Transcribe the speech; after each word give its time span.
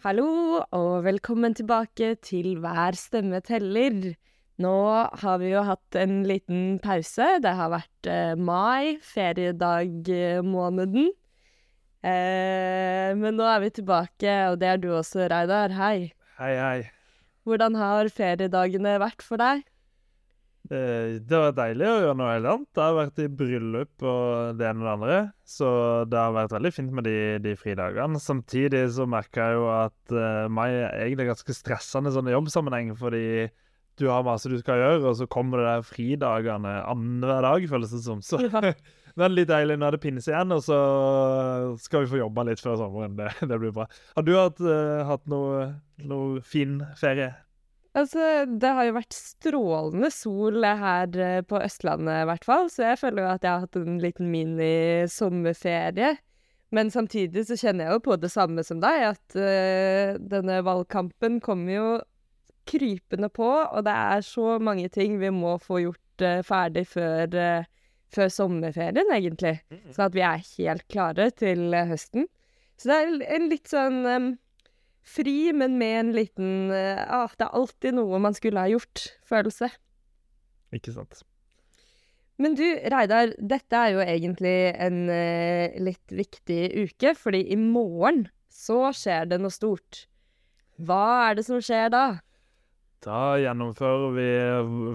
Hallo, 0.00 0.62
og 0.72 1.02
velkommen 1.04 1.52
tilbake 1.52 2.14
til 2.24 2.54
Hver 2.62 2.96
stemme 2.96 3.36
teller. 3.44 4.14
Nå 4.56 4.76
har 5.20 5.36
vi 5.42 5.50
jo 5.50 5.60
hatt 5.68 5.98
en 6.00 6.22
liten 6.24 6.78
pause. 6.80 7.26
Det 7.44 7.52
har 7.58 7.68
vært 7.68 8.08
eh, 8.08 8.32
mai, 8.32 8.96
feriedagmåneden. 9.04 11.10
Eh, 12.00 13.12
men 13.12 13.36
nå 13.36 13.44
er 13.44 13.60
vi 13.66 13.70
tilbake, 13.76 14.38
og 14.48 14.56
det 14.62 14.72
er 14.72 14.80
du 14.80 14.88
også, 14.96 15.28
Reidar. 15.28 15.68
Hei. 15.76 16.16
Hei, 16.40 16.54
hei. 16.56 16.88
Hvordan 17.44 17.76
har 17.76 18.08
feriedagene 18.08 18.96
vært 19.04 19.20
for 19.20 19.36
deg? 19.36 19.68
Eh, 20.70 21.18
Det 21.18 21.34
har 21.34 21.48
vært 21.48 21.58
deilig 21.58 21.86
å 21.88 21.96
gjøre 22.04 22.16
noe 22.18 22.34
helt 22.34 22.50
annet. 22.52 22.68
Det 22.76 22.82
har 22.84 22.94
vært 22.94 23.22
i 23.24 23.28
bryllup 23.40 24.04
og 24.06 24.58
det 24.60 24.68
ene 24.68 24.84
og 24.84 24.86
det 24.86 24.92
andre. 24.94 25.16
Så 25.50 25.70
det 26.10 26.20
har 26.20 26.36
vært 26.36 26.54
veldig 26.54 26.72
fint 26.76 26.94
med 26.94 27.08
de, 27.08 27.16
de 27.42 27.56
fridagene. 27.58 28.22
Samtidig 28.22 28.84
så 28.94 29.08
merka 29.10 29.48
jeg 29.50 29.58
jo 29.58 29.66
at 29.74 30.14
uh, 30.14 30.46
mai 30.52 30.68
er 30.70 30.94
egentlig 31.08 31.26
ganske 31.32 31.56
stressende 31.58 32.14
sånn 32.14 32.30
i 32.30 32.36
jobbsammenheng, 32.36 32.94
fordi 33.00 33.24
du 34.00 34.06
har 34.08 34.24
masse 34.24 34.48
du 34.48 34.56
skal 34.60 34.78
gjøre, 34.80 35.02
og 35.10 35.18
så 35.18 35.26
kommer 35.28 35.60
det 35.60 35.66
der 35.66 35.84
fridagene 35.84 36.78
annenhver 36.88 37.44
dag, 37.44 37.66
føles 37.68 37.92
det 37.92 38.04
som. 38.06 38.22
Så 38.24 38.40
Ja. 38.46 38.72
litt 39.28 39.50
deilig. 39.50 39.74
Nå 39.76 39.88
er 39.88 39.96
det 39.98 40.00
pinse 40.06 40.30
igjen, 40.30 40.54
og 40.54 40.62
så 40.64 40.78
skal 41.82 42.06
vi 42.06 42.12
få 42.14 42.22
jobba 42.22 42.46
litt 42.46 42.62
før 42.62 42.78
sommeren. 42.80 43.18
Det, 43.18 43.28
det 43.50 43.58
blir 43.60 43.74
bra. 43.74 43.90
Har 44.16 44.24
du 44.24 44.32
hatt, 44.38 44.62
uh, 44.62 45.02
hatt 45.10 45.26
noe, 45.28 45.66
noe 46.06 46.40
fin 46.46 46.78
ferie? 46.96 47.32
Altså, 47.98 48.44
det 48.46 48.70
har 48.70 48.86
jo 48.86 48.94
vært 49.00 49.16
strålende 49.16 50.10
sol 50.14 50.62
her 50.62 51.16
eh, 51.18 51.40
på 51.42 51.58
Østlandet, 51.58 52.22
i 52.22 52.28
hvert 52.28 52.44
fall, 52.46 52.68
så 52.70 52.84
jeg 52.92 53.00
føler 53.00 53.24
jo 53.24 53.30
at 53.32 53.46
jeg 53.46 53.50
har 53.50 53.64
hatt 53.64 53.78
en 53.80 53.98
liten 54.02 54.28
mini-sommerferie. 54.30 56.12
Men 56.70 56.92
samtidig 56.94 57.48
så 57.48 57.56
kjenner 57.58 57.88
jeg 57.88 57.96
jo 57.96 58.04
på 58.06 58.16
det 58.22 58.30
samme 58.30 58.62
som 58.62 58.78
deg, 58.82 59.08
at 59.08 59.34
uh, 59.34 60.14
denne 60.22 60.60
valgkampen 60.62 61.40
kommer 61.42 61.74
jo 61.74 61.88
krypende 62.70 63.26
på, 63.34 63.48
og 63.48 63.82
det 63.88 63.94
er 64.14 64.22
så 64.22 64.54
mange 64.62 64.86
ting 64.94 65.16
vi 65.18 65.32
må 65.34 65.56
få 65.58 65.80
gjort 65.82 66.22
uh, 66.22 66.44
ferdig 66.46 66.84
før, 66.92 67.34
uh, 67.34 67.96
før 68.14 68.30
sommerferien, 68.30 69.10
egentlig. 69.16 69.56
Sånn 69.90 70.06
at 70.06 70.14
vi 70.14 70.22
er 70.22 70.46
helt 70.52 70.86
klare 70.94 71.32
til 71.34 71.74
høsten. 71.74 72.30
Så 72.78 72.92
det 72.92 73.00
er 73.00 73.34
en 73.40 73.50
litt 73.50 73.66
sånn 73.68 73.98
em, 74.06 74.30
fri, 75.06 75.52
men 75.56 75.78
med 75.80 75.96
en 76.00 76.12
liten 76.16 76.70
eh, 76.74 77.00
ah, 77.06 77.30
Det 77.36 77.46
er 77.46 77.56
alltid 77.56 77.96
noe 77.98 78.20
man 78.22 78.36
skulle 78.36 78.62
ha 78.62 78.70
gjort, 78.70 79.06
følelse. 79.28 79.70
Ikke 80.76 80.94
sant? 80.94 81.22
Men 82.40 82.54
du, 82.56 82.64
Reidar, 82.64 83.34
dette 83.36 83.76
er 83.76 83.94
jo 83.94 84.04
egentlig 84.04 84.56
en 84.80 85.02
eh, 85.12 85.76
litt 85.82 86.14
viktig 86.14 86.62
uke, 86.86 87.12
fordi 87.18 87.42
i 87.52 87.58
morgen 87.60 88.28
så 88.48 88.88
skjer 88.96 89.28
det 89.28 89.40
noe 89.42 89.52
stort. 89.52 90.06
Hva 90.80 91.28
er 91.28 91.36
det 91.36 91.44
som 91.48 91.60
skjer 91.60 91.92
da? 91.92 92.04
Da 93.04 93.36
gjennomfører 93.40 94.10
vi 94.16 94.30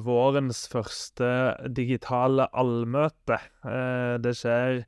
vårens 0.05 0.65
første 0.69 1.29
digitale 1.73 2.45
allmøte. 2.53 3.39
Eh, 3.65 4.17
det 4.21 4.33
skjer 4.37 4.83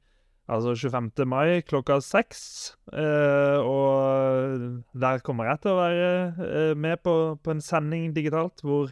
altså 0.48 0.76
25. 0.76 1.26
mai 1.30 1.62
klokka 1.68 2.00
seks. 2.04 2.40
Eh, 2.92 3.60
og 3.60 4.84
der 4.98 5.20
kommer 5.26 5.52
jeg 5.52 5.64
til 5.64 5.74
å 5.74 5.82
være 5.82 6.08
eh, 6.48 6.72
med 6.78 7.04
på, 7.06 7.36
på 7.44 7.54
en 7.54 7.64
sending 7.64 8.10
digitalt, 8.16 8.64
hvor 8.64 8.90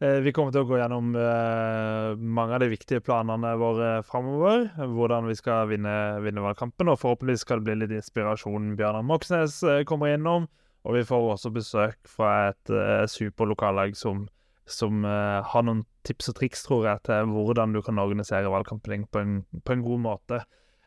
eh, 0.00 0.18
vi 0.24 0.32
kommer 0.36 0.54
til 0.54 0.64
å 0.64 0.68
gå 0.68 0.80
gjennom 0.80 1.14
eh, 1.20 2.10
mange 2.18 2.56
av 2.56 2.64
de 2.64 2.72
viktige 2.72 3.04
planene 3.04 3.54
våre 3.60 3.94
framover. 4.08 4.68
Hvordan 4.80 5.30
vi 5.30 5.38
skal 5.38 5.70
vinne, 5.70 5.94
vinne 6.24 6.44
valgkampen, 6.44 6.92
og 6.92 7.00
forhåpentligvis 7.02 7.46
skal 7.46 7.62
det 7.62 7.68
bli 7.70 7.80
litt 7.84 7.96
inspirasjon 8.00 8.74
Bjørnar 8.78 9.06
Moxnes 9.06 9.62
eh, 9.68 9.84
kommer 9.88 10.16
innom. 10.16 10.48
Og 10.84 10.98
vi 10.98 11.04
får 11.08 11.30
også 11.32 11.52
besøk 11.52 11.96
fra 12.08 12.50
et 12.50 12.72
uh, 12.72 13.04
superlokallag 13.08 13.94
som, 13.96 14.26
som 14.68 15.04
eh, 15.08 15.40
har 15.48 15.64
noen 15.64 15.84
tips 16.04 16.28
og 16.32 16.36
triks, 16.40 16.64
tror 16.66 16.84
jeg, 16.90 17.00
til 17.08 17.30
hvordan 17.32 17.72
du 17.72 17.80
kan 17.84 18.00
organisere 18.02 18.52
valgkampen 18.52 19.06
på 19.08 19.22
en, 19.22 19.38
på 19.64 19.72
en 19.72 19.84
god 19.84 20.02
måte. 20.04 20.42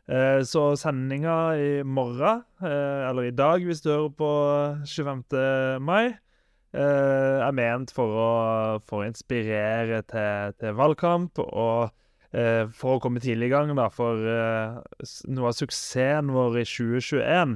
Eh, 0.07 0.41
så 0.47 0.69
sendinga 0.79 1.35
i 1.59 1.83
morgen, 1.83 2.43
eh, 2.63 3.09
eller 3.09 3.27
i 3.27 3.35
dag 3.35 3.63
hvis 3.67 3.83
du 3.83 3.91
hører 3.91 4.13
på 4.15 4.31
25. 4.87 5.79
mai, 5.83 6.15
eh, 6.73 7.37
er 7.43 7.51
ment 7.51 7.91
for 7.91 8.15
å, 8.15 8.31
for 8.87 9.03
å 9.03 9.07
inspirere 9.07 10.03
til, 10.07 10.57
til 10.59 10.77
valgkamp 10.77 11.43
og 11.47 11.93
for 12.77 12.97
å 12.97 12.99
komme 13.01 13.21
tidlig 13.23 13.47
i 13.47 13.51
gang, 13.53 13.69
da. 13.73 13.85
For 13.89 14.19
noe 14.19 15.47
av 15.47 15.55
suksessen 15.55 16.27
vår 16.35 16.57
i 16.59 16.65
2021 16.67 17.55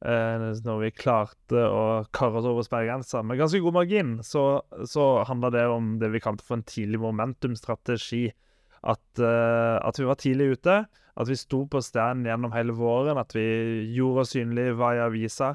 Eh, 0.00 0.42
når 0.64 0.78
vi 0.80 0.90
klarte 0.96 1.60
å 1.68 1.80
karre 2.16 2.40
oss 2.40 2.46
over 2.48 2.64
sperregrensa 2.64 3.20
med 3.20 3.36
ganske 3.36 3.60
god 3.60 3.76
margin, 3.76 4.14
så, 4.24 4.62
så 4.88 5.26
handla 5.28 5.50
det 5.52 5.66
om 5.68 5.98
det 6.00 6.08
vi 6.14 6.22
kalte 6.24 6.46
for 6.46 6.56
en 6.56 6.64
tidlig 6.64 7.02
momentumstrategi. 7.02 8.30
At, 8.80 9.02
eh, 9.20 9.76
at 9.76 9.98
vi 10.00 10.08
var 10.08 10.20
tidlig 10.20 10.54
ute, 10.56 10.76
at 11.20 11.28
vi 11.28 11.36
sto 11.36 11.66
på 11.68 11.82
stand 11.84 12.28
gjennom 12.28 12.54
hele 12.54 12.72
våren, 12.76 13.18
at 13.20 13.34
vi 13.36 13.44
gjorde 13.92 14.24
oss 14.24 14.32
synlige, 14.36 14.76
var 14.78 14.96
i 14.96 15.02
avisa. 15.04 15.54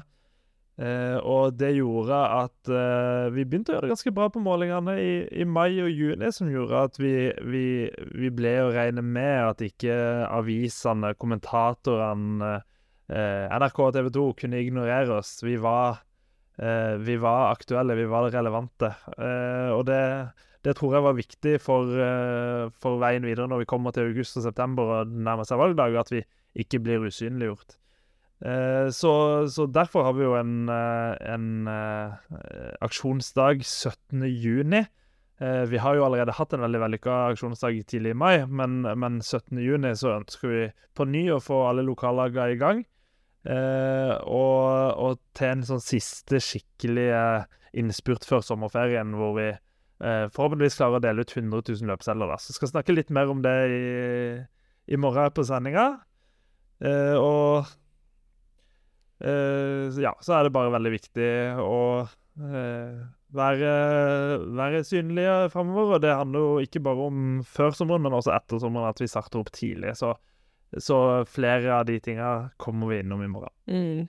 Eh, 0.76 1.16
og 1.24 1.56
det 1.56 1.70
gjorde 1.78 2.16
at 2.36 2.68
eh, 2.68 3.32
vi 3.32 3.46
begynte 3.48 3.72
å 3.72 3.76
gjøre 3.78 3.86
det 3.86 3.94
ganske 3.94 4.12
bra 4.12 4.26
på 4.28 4.42
målingene 4.44 4.96
i, 5.00 5.12
i 5.40 5.46
mai 5.48 5.70
og 5.80 5.88
juni, 5.88 6.28
som 6.36 6.50
gjorde 6.52 6.82
at 6.90 6.98
vi, 7.00 7.14
vi, 7.48 7.66
vi 8.12 8.30
ble 8.36 8.52
å 8.60 8.72
regne 8.74 9.00
med 9.00 9.54
at 9.54 9.64
ikke 9.64 9.96
avisene, 10.28 11.14
kommentatorene 11.16 12.58
eh, 13.08 13.56
NRK 13.56 13.80
og 13.86 13.96
TV 13.96 14.10
2 14.18 14.26
kunne 14.42 14.60
ignorere 14.60 15.16
oss. 15.16 15.38
Vi 15.46 15.56
var, 15.64 16.02
eh, 16.60 17.00
vi 17.00 17.16
var 17.24 17.54
aktuelle, 17.54 17.96
vi 17.96 18.04
var 18.12 18.28
relevante. 18.34 18.92
Eh, 19.16 19.72
og 19.72 19.86
det, 19.88 20.02
det 20.66 20.74
tror 20.74 20.96
jeg 20.96 21.04
var 21.04 21.14
viktig 21.14 21.56
for, 21.62 21.90
eh, 22.02 22.66
for 22.82 22.98
veien 22.98 23.26
videre 23.26 23.46
når 23.46 23.62
vi 23.62 23.70
kommer 23.70 23.94
til 23.94 24.08
august 24.08 24.38
og 24.40 24.46
september 24.48 24.94
og 24.96 25.12
nærmer 25.14 25.46
seg 25.46 25.60
valgdag, 25.60 25.94
at 26.00 26.10
vi 26.10 26.22
ikke 26.58 26.80
blir 26.82 27.04
usynliggjort. 27.06 27.76
Eh, 28.42 28.88
så, 28.92 29.12
så 29.46 29.68
derfor 29.70 30.08
har 30.08 30.16
vi 30.16 30.24
jo 30.26 30.34
en, 30.34 30.68
eh, 30.72 31.14
en 31.36 31.70
aksjonsdag 32.82 33.62
17. 33.62 34.26
juni. 34.26 34.86
Vi 35.36 35.76
har 35.76 35.92
jo 35.92 36.04
allerede 36.06 36.32
hatt 36.32 36.54
en 36.56 36.62
veldig 36.64 36.78
vellykka 36.80 37.14
aksjonsdag 37.34 37.82
tidlig 37.84 38.14
i 38.14 38.16
mai, 38.16 38.46
men, 38.48 38.78
men 38.96 39.18
17. 39.20 39.58
juni 39.60 39.90
så 39.92 40.14
ønsker 40.14 40.48
vi 40.48 40.62
på 40.96 41.04
ny 41.04 41.26
å 41.34 41.42
få 41.44 41.58
alle 41.68 41.84
lokallagene 41.84 42.54
i 42.54 42.56
gang. 42.56 42.80
Og, 43.44 44.64
og 44.96 45.20
til 45.36 45.50
en 45.50 45.66
sånn 45.68 45.84
siste 45.84 46.40
skikkelige 46.40 47.20
innspurt 47.76 48.24
før 48.24 48.40
sommerferien, 48.48 49.12
hvor 49.20 49.36
vi 49.36 49.50
forhåpentligvis 49.98 50.76
klarer 50.76 50.98
å 50.98 51.04
dele 51.04 51.24
ut 51.24 51.30
100 51.32 51.62
000 51.70 51.88
løpsedler. 51.88 52.28
da. 52.28 52.36
Så 52.42 52.52
skal 52.56 52.68
snakke 52.68 52.96
litt 52.96 53.12
mer 53.14 53.30
om 53.32 53.40
det 53.44 53.54
i, 53.72 53.84
i 54.92 54.98
morgen 55.00 55.32
på 55.32 55.44
sendinga. 55.48 55.86
Eh, 56.84 57.16
og 57.16 57.64
eh, 59.24 59.88
ja, 60.02 60.12
så 60.20 60.36
er 60.36 60.46
det 60.46 60.54
bare 60.56 60.74
veldig 60.74 60.92
viktig 60.92 61.30
å 61.62 61.78
eh, 62.04 62.98
være, 63.36 63.72
være 64.58 64.82
synlige 64.86 65.36
framover. 65.54 65.96
Og 65.96 66.04
det 66.04 66.16
handler 66.16 66.44
jo 66.44 66.66
ikke 66.66 66.84
bare 66.84 67.08
om 67.10 67.22
før 67.46 67.76
sommeren, 67.76 68.04
men 68.06 68.18
også 68.18 68.34
etter 68.36 68.60
sommeren, 68.62 68.90
at 68.90 69.00
vi 69.02 69.10
starter 69.10 69.40
opp 69.42 69.52
tidlig. 69.56 69.96
Så, 69.98 70.12
så 70.76 71.00
flere 71.30 71.80
av 71.80 71.88
de 71.88 71.98
tinga 72.02 72.36
kommer 72.60 72.92
vi 72.92 73.00
innom 73.02 73.24
i 73.24 73.32
morgen. 73.32 73.54
Mm. 73.70 74.04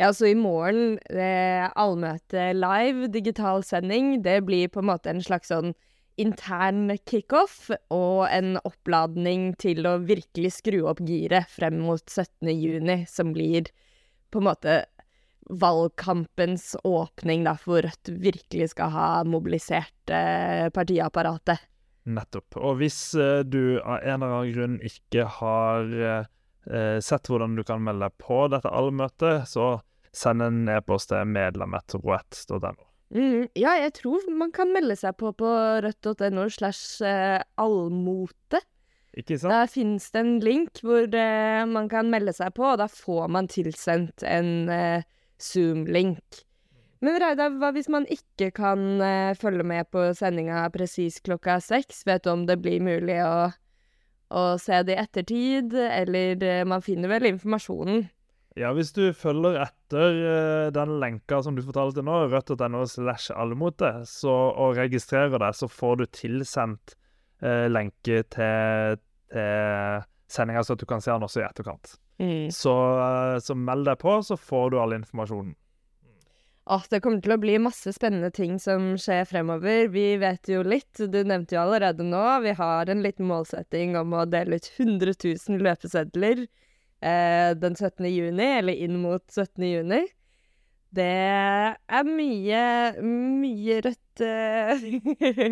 Ja, 0.00 0.12
så 0.16 0.26
i 0.30 0.34
morgen, 0.34 0.98
eh, 1.10 1.68
allmøte 1.76 2.52
live, 2.56 3.10
digital 3.12 3.64
sending, 3.64 4.22
det 4.24 4.40
blir 4.46 4.70
på 4.72 4.80
en 4.80 4.88
måte 4.88 5.12
en 5.12 5.22
slags 5.22 5.52
sånn 5.52 5.74
intern 6.20 6.92
kickoff 7.08 7.70
og 7.92 8.26
en 8.28 8.56
oppladning 8.68 9.52
til 9.60 9.86
å 9.88 9.98
virkelig 10.04 10.58
skru 10.58 10.82
opp 10.90 11.00
giret 11.04 11.48
frem 11.48 11.80
mot 11.84 12.02
17. 12.04 12.50
juni, 12.52 13.02
som 13.08 13.32
blir 13.36 13.70
på 14.32 14.40
en 14.40 14.48
måte 14.48 14.82
valgkampens 15.52 16.76
åpning, 16.84 17.44
da, 17.44 17.56
hvor 17.64 17.82
Rødt 17.84 18.12
virkelig 18.22 18.72
skal 18.72 18.92
ha 18.94 19.08
mobilisert 19.28 20.12
eh, 20.12 20.68
partiapparatet. 20.72 21.60
Nettopp. 22.08 22.56
Og 22.58 22.78
hvis 22.80 23.14
eh, 23.14 23.42
du 23.46 23.78
av 23.80 24.00
en 24.00 24.22
eller 24.22 24.36
annen 24.38 24.54
grunn 24.54 24.78
ikke 24.86 25.26
har 25.38 25.92
eh, 25.92 26.30
sett 27.02 27.26
hvordan 27.26 27.56
du 27.58 27.64
kan 27.66 27.82
melde 27.82 28.06
deg 28.06 28.22
på 28.22 28.44
dette 28.52 28.70
allmøtet, 28.70 29.48
så 29.50 29.80
send 30.14 30.44
en 30.44 30.68
e-post 30.70 31.10
til 31.10 31.26
medlem.roett.no. 31.28 32.74
Mm, 33.12 33.48
ja, 33.60 33.74
jeg 33.76 33.92
tror 33.98 34.24
man 34.32 34.52
kan 34.56 34.70
melde 34.72 34.96
seg 34.96 35.16
på 35.20 35.34
på 35.36 35.48
rødt.no 35.84 36.46
slash 36.52 37.04
eh, 37.04 37.40
allmote. 37.60 38.62
Ikke 39.12 39.36
sant? 39.36 39.52
Der 39.52 39.68
finnes 39.68 40.06
det 40.14 40.22
en 40.22 40.38
link 40.40 40.80
hvor 40.84 41.04
eh, 41.04 41.64
man 41.68 41.90
kan 41.92 42.08
melde 42.12 42.32
seg 42.36 42.54
på, 42.56 42.70
og 42.70 42.80
da 42.80 42.88
får 42.88 43.28
man 43.32 43.50
tilsendt 43.52 44.24
en 44.24 44.70
eh, 44.72 45.04
Zoom-link. 45.42 46.40
Men 47.02 47.18
Reidar, 47.18 47.52
hva 47.58 47.72
hvis 47.74 47.90
man 47.92 48.06
ikke 48.08 48.52
kan 48.56 49.02
eh, 49.04 49.34
følge 49.36 49.66
med 49.66 49.90
på 49.92 50.06
sendinga 50.16 50.64
presis 50.72 51.20
klokka 51.20 51.58
seks? 51.60 52.06
Vet 52.08 52.24
du 52.24 52.32
om 52.32 52.46
det 52.48 52.60
blir 52.64 52.80
mulig 52.80 53.18
å, 53.26 53.50
å 54.32 54.56
se 54.60 54.80
det 54.86 54.96
i 54.96 55.02
ettertid, 55.02 55.76
eller 55.76 56.42
eh, 56.46 56.64
man 56.68 56.84
finner 56.84 57.12
vel 57.12 57.28
informasjonen? 57.32 58.04
Ja, 58.58 58.74
hvis 58.76 58.90
du 58.92 59.06
følger 59.16 59.56
etter 59.62 60.18
uh, 60.20 60.66
den 60.74 60.98
lenka 61.00 61.38
som 61.44 61.56
du 61.56 61.62
fortalte 61.64 62.04
nå, 62.04 62.26
rødt.no 62.32 62.82
slash 62.88 63.32
allmote, 63.32 63.94
og 64.28 64.76
registrerer 64.76 65.40
deg, 65.40 65.56
så 65.56 65.68
får 65.72 66.02
du 66.02 66.04
tilsendt 66.12 66.96
eh, 67.40 67.64
lenke 67.72 68.20
til, 68.34 69.00
til 69.32 70.04
sendinga, 70.32 70.64
så 70.64 70.76
at 70.76 70.84
du 70.84 70.88
kan 70.88 71.00
se 71.04 71.14
den 71.14 71.24
også 71.24 71.40
i 71.40 71.48
etterkant. 71.48 71.96
Mm. 72.20 72.52
Så, 72.52 72.74
uh, 72.76 73.38
så 73.40 73.56
meld 73.56 73.88
deg 73.88 74.00
på, 74.02 74.18
så 74.26 74.36
får 74.36 74.74
du 74.74 74.80
all 74.82 74.98
informasjonen. 75.00 75.56
Åh, 76.72 76.84
det 76.88 77.02
kommer 77.04 77.20
til 77.20 77.34
å 77.34 77.40
bli 77.40 77.58
masse 77.60 77.92
spennende 77.92 78.30
ting 78.32 78.54
som 78.62 78.94
skjer 79.00 79.26
fremover. 79.28 79.90
Vi 79.92 80.14
vet 80.16 80.48
jo 80.48 80.62
litt, 80.64 80.96
du 80.96 81.18
nevnte 81.20 81.58
jo 81.58 81.66
allerede 81.66 82.06
nå, 82.06 82.22
vi 82.46 82.54
har 82.56 82.88
en 82.88 83.02
liten 83.04 83.28
målsetting 83.28 83.92
om 84.00 84.14
å 84.16 84.22
dele 84.24 84.56
ut 84.56 84.68
100 84.78 85.12
000 85.12 85.60
løpesedler 85.66 86.40
eh, 86.46 87.50
den 87.60 87.76
17. 87.76 88.08
juni, 88.08 88.46
eller 88.62 88.80
inn 88.86 88.96
mot 89.02 89.24
17. 89.28 89.66
juni. 89.68 90.00
Det 90.96 91.10
er 91.98 92.08
mye, 92.08 92.64
mye 93.04 93.78
rødt 93.90 94.24
eh, 94.24 94.88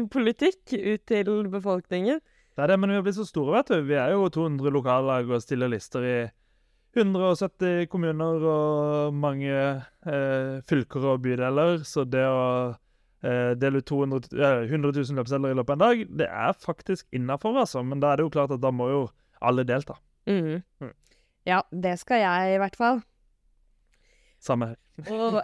politikk 0.17 0.73
ut 0.73 1.05
til 1.11 1.33
befolkningen. 1.53 2.25
Det 2.57 2.65
er 2.65 2.73
det, 2.73 2.81
men 2.81 2.95
vi 2.95 2.97
har 2.97 3.05
blitt 3.05 3.21
så 3.21 3.29
store, 3.29 3.59
vet 3.59 3.75
du. 3.75 3.91
Vi 3.93 4.01
er 4.01 4.17
jo 4.17 4.25
200 4.33 4.73
lokallag 4.73 5.29
og 5.29 5.45
stiller 5.45 5.69
lister 5.69 6.09
i 6.09 6.19
170 6.97 7.87
kommuner 7.91 8.45
og 8.51 9.15
mange 9.15 9.55
eh, 9.55 10.55
fylker 10.67 11.07
og 11.13 11.21
bydeler, 11.23 11.85
så 11.87 12.03
det 12.09 12.25
å 12.27 12.47
eh, 13.23 13.53
dele 13.61 13.83
ut 13.83 13.87
200, 13.87 14.33
eh, 14.35 14.65
100 14.67 14.97
000 14.99 15.21
løpesedler 15.21 15.55
i 15.55 15.59
løpet 15.61 15.77
av 15.77 15.79
en 15.79 15.85
dag, 15.85 16.03
det 16.23 16.31
er 16.31 16.57
faktisk 16.59 17.07
innafor, 17.15 17.61
altså. 17.63 17.85
Men 17.87 18.03
da 18.03 18.11
er 18.11 18.21
det 18.21 18.27
jo 18.27 18.35
klart 18.35 18.57
at 18.57 18.63
da 18.65 18.73
må 18.75 18.91
jo 18.91 19.05
alle 19.41 19.65
delta. 19.69 19.97
Mm. 20.27 20.63
Mm. 20.83 20.95
Ja, 21.49 21.63
det 21.71 21.97
skal 22.03 22.25
jeg 22.25 22.57
i 22.57 22.61
hvert 22.63 22.79
fall. 22.79 23.01
Samme 24.41 24.73
her. 24.73 24.79
Og 25.13 25.41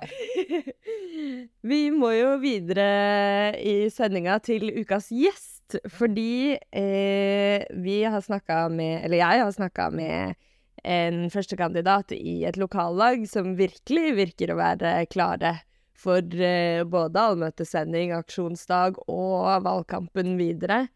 vi 1.71 1.81
må 1.95 2.11
jo 2.17 2.35
videre 2.43 3.55
i 3.61 3.87
sendinga 3.93 4.39
til 4.45 4.69
ukas 4.81 5.09
gjest, 5.15 5.79
fordi 5.93 6.57
eh, 6.57 7.65
vi 7.83 7.97
har 8.07 8.23
snakka 8.23 8.69
med 8.71 9.01
Eller 9.03 9.19
jeg 9.19 9.41
har 9.43 9.51
snakka 9.51 9.89
med 9.91 10.37
en 10.87 11.27
førstekandidat 11.33 12.15
i 12.17 12.45
et 12.49 12.59
lokallag 12.61 13.27
som 13.29 13.57
virkelig 13.59 14.15
virker 14.21 14.53
å 14.53 14.61
være 14.61 14.93
klare 15.11 15.57
for 15.97 16.21
uh, 16.21 16.85
både 16.87 17.25
allmøtesending, 17.31 18.15
aksjonsdag 18.17 19.01
og 19.09 19.49
valgkampen 19.67 20.37
videre. 20.41 20.87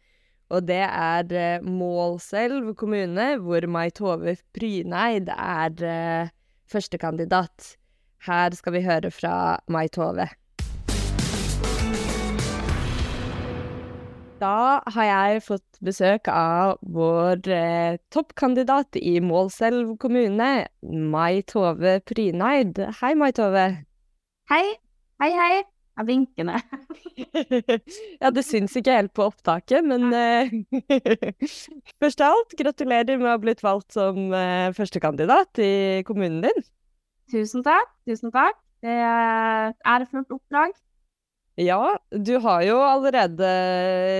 Og 0.51 0.67
det 0.67 0.83
er 0.85 1.31
uh, 1.31 1.65
Målselv 1.65 2.73
kommune, 2.79 3.33
hvor 3.43 3.67
Mai 3.71 3.89
Tove 3.95 4.37
Pryneid 4.55 5.31
er 5.35 5.85
uh, 5.85 6.33
førstekandidat. 6.71 7.75
Her 8.27 8.53
skal 8.53 8.77
vi 8.77 8.85
høre 8.85 9.11
fra 9.13 9.33
Mai 9.71 9.87
Tove. 9.89 10.29
Da 14.41 14.81
har 14.89 15.05
jeg 15.05 15.41
fått 15.45 15.77
besøk 15.85 16.25
av 16.33 16.79
vår 16.81 17.45
eh, 17.53 17.99
toppkandidat 18.09 18.97
i 18.97 19.19
Målselv 19.21 19.91
kommune, 20.01 20.47
Mai 20.81 21.43
Tove 21.45 21.99
Pryneid. 22.09 22.81
Hei, 23.03 23.11
Mai 23.13 23.29
Tove. 23.37 23.67
Hei. 24.49 24.63
Hei, 25.21 25.29
hei. 25.37 25.61
Jeg 25.99 26.07
vinker 26.07 26.47
ned. 26.47 26.73
ja, 28.23 28.31
det 28.33 28.45
syns 28.47 28.73
ikke 28.79 28.97
helt 28.97 29.13
på 29.13 29.27
opptaket, 29.29 29.85
men 29.85 30.09
eh, 30.09 30.49
først 32.01 32.25
av 32.25 32.33
alt, 32.33 32.55
gratulerer 32.57 33.21
med 33.21 33.29
å 33.29 33.35
ha 33.35 33.41
blitt 33.43 33.61
valgt 33.61 33.93
som 33.93 34.31
eh, 34.33 34.71
førstekandidat 34.73 35.61
i 35.61 35.73
kommunen 36.07 36.41
din. 36.47 36.69
Tusen 37.29 37.61
takk. 37.67 37.93
Tusen 38.09 38.33
takk. 38.33 38.57
Det 38.81 38.97
er 39.05 39.67
et 39.69 39.85
ærefullt 39.85 40.33
oppdrag. 40.33 40.73
Ja, 41.59 41.97
du 42.15 42.37
har 42.39 42.61
jo 42.63 42.77
allerede 42.79 43.47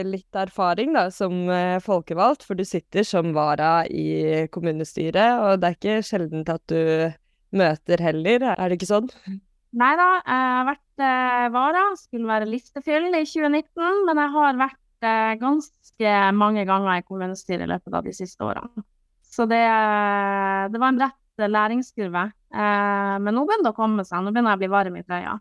litt 0.04 0.36
erfaring 0.36 0.92
da, 0.98 1.06
som 1.16 1.48
eh, 1.48 1.80
folkevalgt, 1.84 2.44
for 2.44 2.60
du 2.60 2.66
sitter 2.68 3.06
som 3.08 3.32
vara 3.36 3.86
i 3.88 4.48
kommunestyret, 4.52 5.40
og 5.40 5.62
det 5.62 5.70
er 5.70 5.78
ikke 5.78 6.02
sjeldent 6.04 6.52
at 6.52 6.64
du 6.68 7.08
møter 7.56 8.04
heller, 8.04 8.44
er 8.52 8.68
det 8.68 8.76
ikke 8.76 8.90
sånn? 8.90 9.08
Nei 9.80 9.92
da, 9.96 10.08
jeg 10.20 10.50
har 10.58 10.68
vært 10.68 11.04
eh, 11.08 11.46
vara, 11.56 11.84
skulle 12.00 12.28
være 12.28 12.50
listefyll 12.52 13.08
i 13.14 13.24
2019, 13.24 14.02
men 14.10 14.20
jeg 14.20 14.34
har 14.34 14.60
vært 14.60 15.08
eh, 15.08 15.36
ganske 15.40 16.16
mange 16.36 16.66
ganger 16.68 17.00
i 17.00 17.06
kommunestyret 17.08 17.64
i 17.64 17.72
løpet 17.72 17.96
av 17.96 18.10
de 18.10 18.16
siste 18.18 18.44
årene. 18.44 18.84
Så 19.32 19.48
det, 19.48 19.64
det 20.74 20.82
var 20.84 20.92
en 20.92 21.00
rett 21.00 21.46
læringskurve. 21.48 22.26
Men 22.52 23.32
nå 23.32 23.46
begynner 23.48 23.64
det 23.64 23.72
å 23.72 23.78
komme 23.78 24.04
seg, 24.04 24.20
nå 24.20 24.34
begynner 24.34 24.52
jeg 24.52 24.60
å 24.60 24.62
bli 24.66 24.70
varm 24.74 24.98
i 25.00 25.04
trøya. 25.08 25.38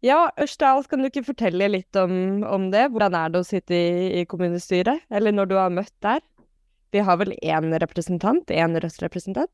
Ja, 0.00 0.30
Ørsdal, 0.40 0.86
kan 0.88 1.02
du 1.02 1.10
ikke 1.10 1.26
fortelle 1.26 1.66
litt 1.68 1.96
om, 2.00 2.40
om, 2.48 2.70
det? 2.72 2.86
Hvordan 2.92 3.16
er 3.18 3.32
det 3.32 3.42
å 3.42 3.44
sitte 3.44 3.76
i, 3.76 4.20
i, 4.20 4.26
kommunestyret, 4.28 5.02
eller 5.12 5.34
når 5.36 5.50
du 5.50 5.56
har 5.60 5.72
møtt 5.76 5.92
der? 6.00 6.22
Vi 6.90 7.02
har 7.04 7.18
vel 7.20 7.34
én 7.36 7.68
representant? 7.82 8.48
Én 8.48 8.78
Rødt-representant? 8.80 9.52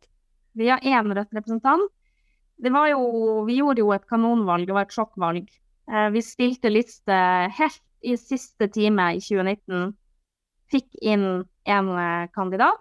Vi 0.55 0.69
har 0.71 0.85
én 0.87 1.11
Rødt-representant. 1.11 1.91
Det 2.63 2.71
var 2.73 2.89
jo 2.89 3.43
Vi 3.45 3.59
gjorde 3.59 3.83
jo 3.83 3.91
et 3.93 4.07
kanonvalg, 4.09 4.69
det 4.69 4.77
var 4.77 4.87
et 4.87 4.95
sjokkvalg. 4.95 5.51
Eh, 5.91 6.09
vi 6.15 6.23
stilte 6.25 6.71
liste 6.71 7.17
helt 7.59 7.83
i 8.07 8.15
siste 8.17 8.69
time 8.71 9.09
i 9.17 9.21
2019. 9.21 9.91
Fikk 10.71 10.87
inn 11.03 11.27
en 11.67 11.91
eh, 11.91 12.29
kandidat. 12.35 12.79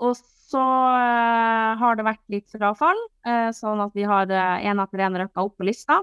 Og 0.00 0.16
så 0.16 0.64
eh, 0.96 1.76
har 1.76 2.00
det 2.00 2.08
vært 2.08 2.24
litt 2.32 2.48
frafall, 2.48 3.04
sånn 3.52 3.84
at 3.84 3.92
vi 3.94 4.08
har 4.08 4.32
én 4.32 4.80
etter 4.80 5.04
én 5.04 5.20
røkka 5.20 5.44
opp 5.44 5.58
på 5.60 5.68
lista. 5.68 6.00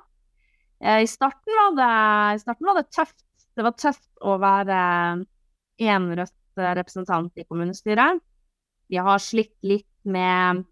Eh, 0.84 1.02
I 1.04 1.10
starten, 1.10 1.78
det, 1.78 1.90
I 2.38 2.42
starten 2.42 2.70
var 2.70 2.80
det 2.80 2.90
tøft. 2.94 3.24
Det 3.58 3.66
var 3.66 3.78
tøft 3.78 4.08
å 4.22 4.38
være 4.42 4.80
én 5.82 6.10
Rødt-representant 6.20 7.34
i 7.38 7.46
kommunestyret. 7.48 8.22
Vi 8.88 9.00
har 9.02 9.20
slitt 9.22 9.56
litt 9.66 9.90
med, 10.08 10.64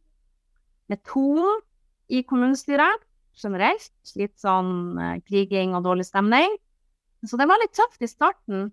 med 0.87 1.03
tonen 1.09 1.63
i 2.07 2.21
kommunestyret 2.23 3.01
generelt. 3.41 3.91
Litt 4.15 4.37
sånn 4.39 4.99
eh, 5.01 5.17
kriging 5.25 5.75
og 5.75 5.85
dårlig 5.87 6.07
stemning. 6.07 6.57
Så 7.25 7.39
det 7.41 7.49
var 7.49 7.59
litt 7.61 7.73
tøft 7.75 8.05
i 8.05 8.09
starten. 8.09 8.69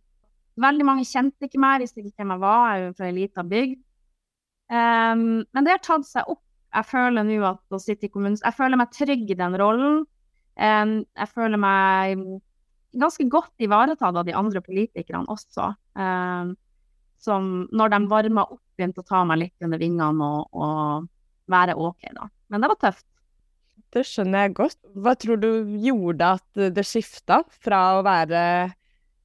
Veldig 0.61 0.85
mange 0.85 1.09
kjente 1.09 1.49
ikke 1.49 1.61
meg, 1.63 1.81
visste 1.81 2.03
ikke 2.03 2.21
hvem 2.21 2.35
jeg 2.35 2.43
var. 2.43 2.63
Jeg 2.69 2.83
er 2.83 2.85
jo 2.85 2.95
fra 2.99 3.09
ei 3.09 3.17
lita 3.17 3.45
bygd. 3.49 3.79
Um, 4.73 5.43
men 5.53 5.67
det 5.67 5.75
har 5.75 5.85
tatt 5.85 6.09
seg 6.09 6.29
opp. 6.33 6.45
Jeg 6.73 6.89
føler 6.89 7.27
nå 7.29 7.37
at 7.45 7.75
å 7.77 7.79
sitte 7.83 8.07
i 8.07 8.09
kommunen 8.09 8.39
Jeg 8.41 8.57
føler 8.57 8.79
meg 8.81 8.93
trygg 8.97 9.27
i 9.29 9.37
den 9.37 9.57
rollen. 9.61 10.05
Jeg 10.57 11.29
føler 11.33 11.61
meg 11.61 12.21
ganske 12.93 13.25
godt 13.33 13.65
ivaretatt 13.65 14.19
av 14.21 14.27
de 14.27 14.35
andre 14.37 14.61
politikerne 14.65 15.31
også. 15.33 15.71
Som 17.23 17.49
når 17.73 17.95
de 17.95 18.01
varma 18.11 18.45
opp, 18.45 18.61
begynte 18.77 19.01
å 19.01 19.09
ta 19.09 19.23
meg 19.29 19.41
litt 19.45 19.65
under 19.65 19.81
vingene 19.81 20.27
og, 20.27 20.53
og 20.53 21.09
være 21.53 21.77
OK, 21.79 22.11
da. 22.17 22.29
Men 22.53 22.65
det 22.65 22.71
var 22.73 22.81
tøft. 22.89 23.07
Det 23.93 24.05
skjønner 24.09 24.47
jeg 24.47 24.55
godt. 24.57 24.79
Hva 25.05 25.13
tror 25.21 25.41
du 25.41 25.51
gjorde 25.81 26.31
at 26.39 26.63
det 26.77 26.85
skifta 26.89 27.43
fra 27.65 27.83
å 27.99 28.05
være 28.07 28.43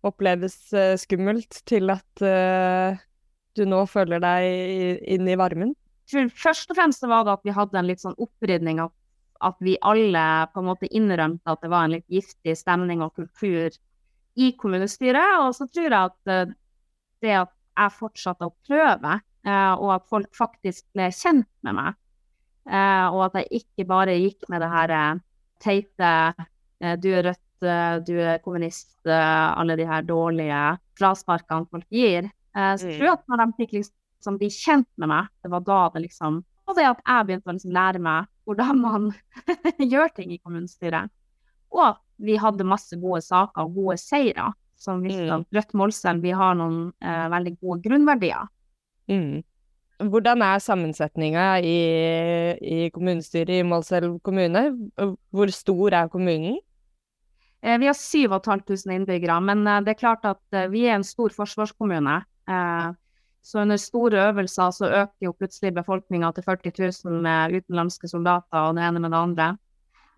oppleves 0.07 0.57
eh, 0.75 0.95
skummelt, 0.99 1.61
til 1.67 1.91
at 1.93 2.23
uh, 2.23 2.97
du 3.57 3.63
nå 3.67 3.83
føler 3.89 4.21
deg 4.23 5.03
inn 5.15 5.27
i 5.27 5.37
varmen? 5.39 5.73
Først 6.07 6.71
og 6.71 6.77
fremst 6.77 7.03
var 7.03 7.25
det 7.27 7.35
at 7.35 7.47
vi 7.47 7.55
hadde 7.55 7.79
en 7.79 7.87
litt 7.89 8.03
sånn 8.03 8.15
opprydning 8.15 8.79
av 8.83 8.93
at 9.45 9.57
vi 9.63 9.77
alle 9.85 10.23
på 10.53 10.61
en 10.61 10.69
måte 10.69 10.89
innrømte 10.89 11.51
at 11.51 11.61
det 11.63 11.71
var 11.71 11.85
en 11.85 11.95
litt 11.97 12.07
giftig 12.11 12.55
stemning 12.57 13.03
og 13.05 13.15
kultur 13.17 13.69
i 14.37 14.51
kommunestyret. 14.57 15.41
Og 15.43 15.55
så 15.57 15.67
tror 15.69 15.87
jeg 15.87 16.11
at 16.11 16.33
eh, 16.33 16.53
det 17.25 17.33
at 17.41 17.53
jeg 17.77 17.95
fortsatte 17.97 18.49
å 18.49 18.55
prøve, 18.67 19.17
eh, 19.47 19.73
og 19.73 19.95
at 19.97 20.05
folk 20.09 20.29
faktisk 20.37 20.85
ble 20.97 21.09
kjent 21.13 21.49
med 21.65 21.77
meg, 21.77 21.97
eh, 22.69 23.07
og 23.09 23.27
at 23.29 23.41
jeg 23.41 23.63
ikke 23.63 23.87
bare 23.89 24.17
gikk 24.17 24.47
med 24.53 24.63
det 24.65 24.71
her 24.73 24.95
teite 25.63 26.13
du 27.01 27.07
er 27.09 27.23
rødt, 27.25 27.65
du 28.05 28.11
er 28.21 28.37
kommunist, 28.43 28.99
alle 29.09 29.73
de 29.79 29.87
her 29.89 30.03
dårlige 30.05 30.59
frasparkene 30.99 31.65
folk 31.71 31.87
gir. 31.89 32.27
Så 32.53 32.85
tror 32.85 33.01
jeg 33.07 33.13
at 33.15 33.23
når 33.25 33.41
de 33.41 33.55
fikk 33.57 33.73
liksom 33.79 34.37
bli 34.37 34.51
kjent 34.53 34.89
med 35.01 35.09
meg, 35.09 35.31
det 35.41 35.49
var 35.49 35.65
da 35.65 35.79
det 35.95 36.03
liksom 36.03 36.37
Og 36.67 36.77
det 36.77 36.85
at 36.85 37.01
jeg 37.01 37.25
begynte 37.25 37.49
å 37.49 37.55
liksom 37.55 37.73
lære 37.73 38.03
meg 38.05 38.29
hvordan 38.47 38.79
man 38.81 39.09
gjør 39.91 40.13
ting 40.15 40.31
i 40.33 40.39
kommunestyret. 40.39 41.11
Og 41.75 41.99
vi 42.23 42.37
hadde 42.39 42.67
masse 42.67 42.97
gode 42.99 43.21
saker 43.25 43.67
og 43.67 43.75
gode 43.75 43.97
seire 44.01 44.53
som 44.77 45.01
viste 45.03 45.27
at 45.33 45.45
Rødt 45.57 45.73
Målselv 45.77 46.23
vi 46.23 46.33
har 46.37 46.57
noen 46.57 46.91
eh, 47.01 47.27
veldig 47.33 47.53
gode 47.57 47.81
grunnverdier. 47.87 48.49
Mm. 49.09 49.41
Hvordan 49.97 50.43
er 50.45 50.61
sammensetninga 50.61 51.45
i, 51.65 51.77
i, 52.61 52.77
kommunestyret 52.93 53.55
i 53.57 53.65
Målselv 53.65 54.19
kommune? 54.25 54.67
Hvor 55.33 55.53
stor 55.53 55.97
er 55.97 56.11
kommunen? 56.13 56.59
Eh, 57.65 57.79
vi 57.81 57.89
har 57.89 57.97
7500 57.97 58.93
innbyggere, 58.99 59.39
men 59.41 59.65
eh, 59.65 59.81
det 59.85 59.95
er 59.95 60.01
klart 60.03 60.29
at 60.29 60.41
eh, 60.53 60.69
vi 60.69 60.85
er 60.85 60.99
en 60.99 61.07
stor 61.07 61.33
forsvarskommune. 61.33 62.19
Eh, 62.47 62.91
Så 63.47 63.61
under 63.63 63.79
store 63.79 64.25
øvelser 64.27 64.73
så 64.75 64.89
øker 64.91 65.29
jo 65.29 65.31
plutselig 65.31 65.71
befolkninga 65.77 66.33
til 66.35 66.43
40 66.43 66.71
000 67.05 67.21
med 67.23 67.53
utenlandske 67.55 68.09
soldater 68.11 68.59
og 68.59 68.75
det 68.75 68.83
ene 68.83 68.99
med 68.99 69.13
det 69.13 69.19
andre. 69.23 69.47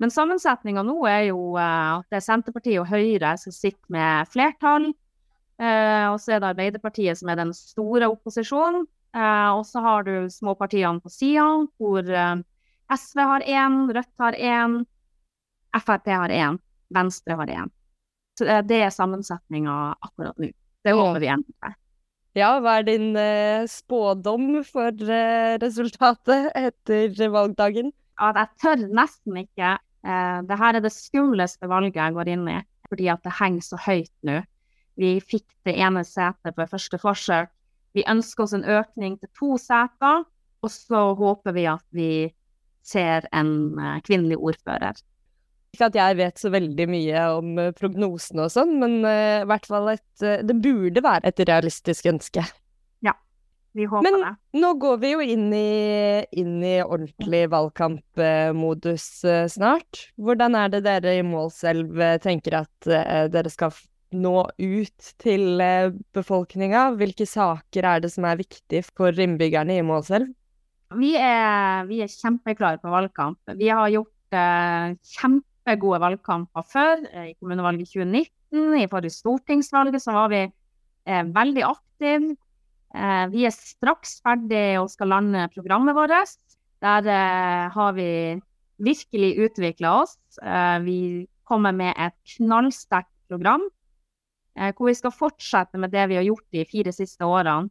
Men 0.01 0.13
sammensetninga 0.13 0.81
nå 0.87 0.95
er 1.05 1.27
jo 1.27 1.51
uh, 1.53 1.99
at 1.99 2.07
det 2.09 2.17
er 2.17 2.25
Senterpartiet 2.25 2.79
og 2.81 2.87
Høyre 2.89 3.35
som 3.37 3.53
sitter 3.53 3.93
med 3.93 4.31
flertall. 4.33 4.87
Uh, 5.61 6.07
og 6.09 6.17
så 6.23 6.33
er 6.33 6.41
det 6.41 6.53
Arbeiderpartiet 6.53 7.19
som 7.19 7.29
er 7.29 7.37
den 7.37 7.51
store 7.53 8.07
opposisjonen. 8.09 8.87
Uh, 9.13 9.59
og 9.59 9.61
så 9.67 9.83
har 9.83 10.07
du 10.07 10.13
småpartiene 10.33 11.03
på 11.03 11.11
sida, 11.13 11.45
hvor 11.77 12.09
SV 12.89 13.21
har 13.31 13.45
én, 13.45 13.77
Rødt 13.93 14.23
har 14.23 14.39
én, 14.39 14.79
Frp 15.77 16.09
har 16.09 16.33
én, 16.33 16.57
Venstre 16.89 17.37
har 17.37 17.53
én. 17.59 17.69
Så 18.39 18.47
det 18.65 18.81
er 18.87 18.95
sammensetninga 18.95 19.75
akkurat 19.99 20.39
nå. 20.39 20.49
Det 20.81 20.95
håper 20.95 21.21
vi 21.21 21.29
endrer. 21.29 21.77
Ja, 22.37 22.59
hva 22.61 22.75
er 22.77 22.85
din 22.85 23.15
uh, 23.17 23.65
spådom 23.65 24.59
for 24.67 24.93
uh, 24.93 25.55
resultatet 25.63 26.51
etter 26.53 27.31
valgdagen? 27.33 27.89
At 28.21 28.37
jeg 28.37 28.49
tør 28.61 28.83
nesten 28.93 29.39
ikke. 29.41 29.77
Uh, 30.05 30.45
det 30.45 30.59
er 30.61 30.77
det 30.77 30.93
skumleste 30.93 31.69
valget 31.69 31.97
jeg 31.97 32.13
går 32.13 32.29
inn 32.35 32.45
i, 32.51 32.59
fordi 32.91 33.09
at 33.09 33.23
det 33.25 33.33
henger 33.39 33.65
så 33.65 33.79
høyt 33.81 34.13
nå. 34.29 34.37
Vi 34.99 35.15
fikk 35.23 35.47
det 35.65 35.73
ene 35.81 36.03
setet 36.05 36.53
på 36.53 36.69
første 36.69 36.99
forsøk. 37.01 37.49
Vi 37.97 38.05
ønsker 38.05 38.45
oss 38.45 38.53
en 38.53 38.67
økning 38.67 39.17
til 39.17 39.31
to 39.33 39.57
seter, 39.57 40.21
og 40.61 40.69
så 40.69 41.07
håper 41.17 41.55
vi 41.55 41.65
at 41.71 41.85
vi 41.95 42.11
ser 42.85 43.25
en 43.33 43.79
kvinnelig 44.05 44.37
ordfører. 44.37 44.99
Ikke 45.75 45.89
at 45.89 45.97
jeg 45.99 46.17
vet 46.17 46.41
så 46.41 46.49
veldig 46.53 46.87
mye 46.89 47.25
om 47.37 47.51
uh, 47.59 47.69
prognosene 47.77 48.47
og 48.47 48.53
sånn, 48.53 48.77
men 48.81 48.99
uh, 49.05 49.43
i 49.43 49.49
hvert 49.49 49.67
fall 49.69 49.91
et 49.93 50.23
uh, 50.25 50.39
Det 50.45 50.55
burde 50.63 51.03
være 51.05 51.29
et 51.29 51.43
realistisk 51.45 52.09
ønske. 52.09 52.43
Ja, 53.05 53.13
vi 53.77 53.85
håper 53.89 54.07
men, 54.07 54.17
det. 54.23 54.31
Men 54.55 54.65
nå 54.65 54.71
går 54.81 54.97
vi 55.03 55.13
jo 55.13 55.27
inn 55.35 55.45
i, 55.53 56.25
inn 56.41 56.57
i 56.65 56.79
ordentlig 56.81 57.43
valgkampmodus 57.53 59.07
snart. 59.53 60.07
Hvordan 60.17 60.57
er 60.57 60.73
det 60.73 60.83
dere 60.87 61.19
i 61.19 61.23
Målselv 61.27 62.01
tenker 62.23 62.63
at 62.63 62.89
dere 63.29 63.53
skal 63.53 63.75
nå 64.17 64.41
ut 64.49 65.13
til 65.21 65.61
befolkninga? 66.17 66.89
Hvilke 66.97 67.29
saker 67.29 67.91
er 67.93 68.01
det 68.03 68.11
som 68.15 68.25
er 68.25 68.41
viktig 68.41 68.83
for 68.89 69.13
innbyggerne 69.13 69.77
i 69.77 69.85
Målselv? 69.85 70.33
Vi 70.97 71.11
er, 71.21 71.85
vi 71.85 71.99
er 72.01 72.09
kjempeklare 72.09 72.79
på 72.81 72.89
valgkamp. 72.89 73.37
Vi 73.59 73.69
har 73.69 73.91
gjort 73.93 74.33
eh, 74.33 74.95
gode 75.77 75.99
valgkamper 76.01 76.65
før. 76.65 77.05
Eh, 77.13 77.31
I 77.31 77.37
kommunevalget 77.37 77.91
2019, 77.93 78.81
i 78.81 78.87
forrige 78.89 79.17
stortingsvalget, 79.17 80.01
så 80.01 80.15
var 80.15 80.29
vi 80.33 80.43
eh, 80.45 81.23
veldig 81.35 81.65
aktive. 81.67 82.35
Eh, 82.95 83.25
vi 83.29 83.45
er 83.45 83.53
straks 83.53 84.19
ferdig 84.25 84.79
og 84.81 84.89
skal 84.89 85.11
lande 85.13 85.47
programmet 85.53 85.97
vårt. 85.97 86.37
Der 86.81 87.09
eh, 87.11 87.71
har 87.71 87.91
vi 87.93 88.39
virkelig 88.79 89.35
utvikla 89.45 90.01
oss. 90.01 90.17
Eh, 90.41 90.79
vi 90.85 91.27
kommer 91.43 91.75
med 91.75 91.93
et 91.97 92.15
knallsterkt 92.37 93.11
program. 93.29 93.65
Eh, 94.57 94.73
hvor 94.75 94.89
vi 94.89 94.97
skal 94.97 95.13
fortsette 95.13 95.77
med 95.77 95.91
det 95.91 96.07
vi 96.09 96.17
har 96.17 96.27
gjort 96.27 96.47
de 96.51 96.65
fire 96.65 96.91
siste 96.91 97.25
årene. 97.25 97.69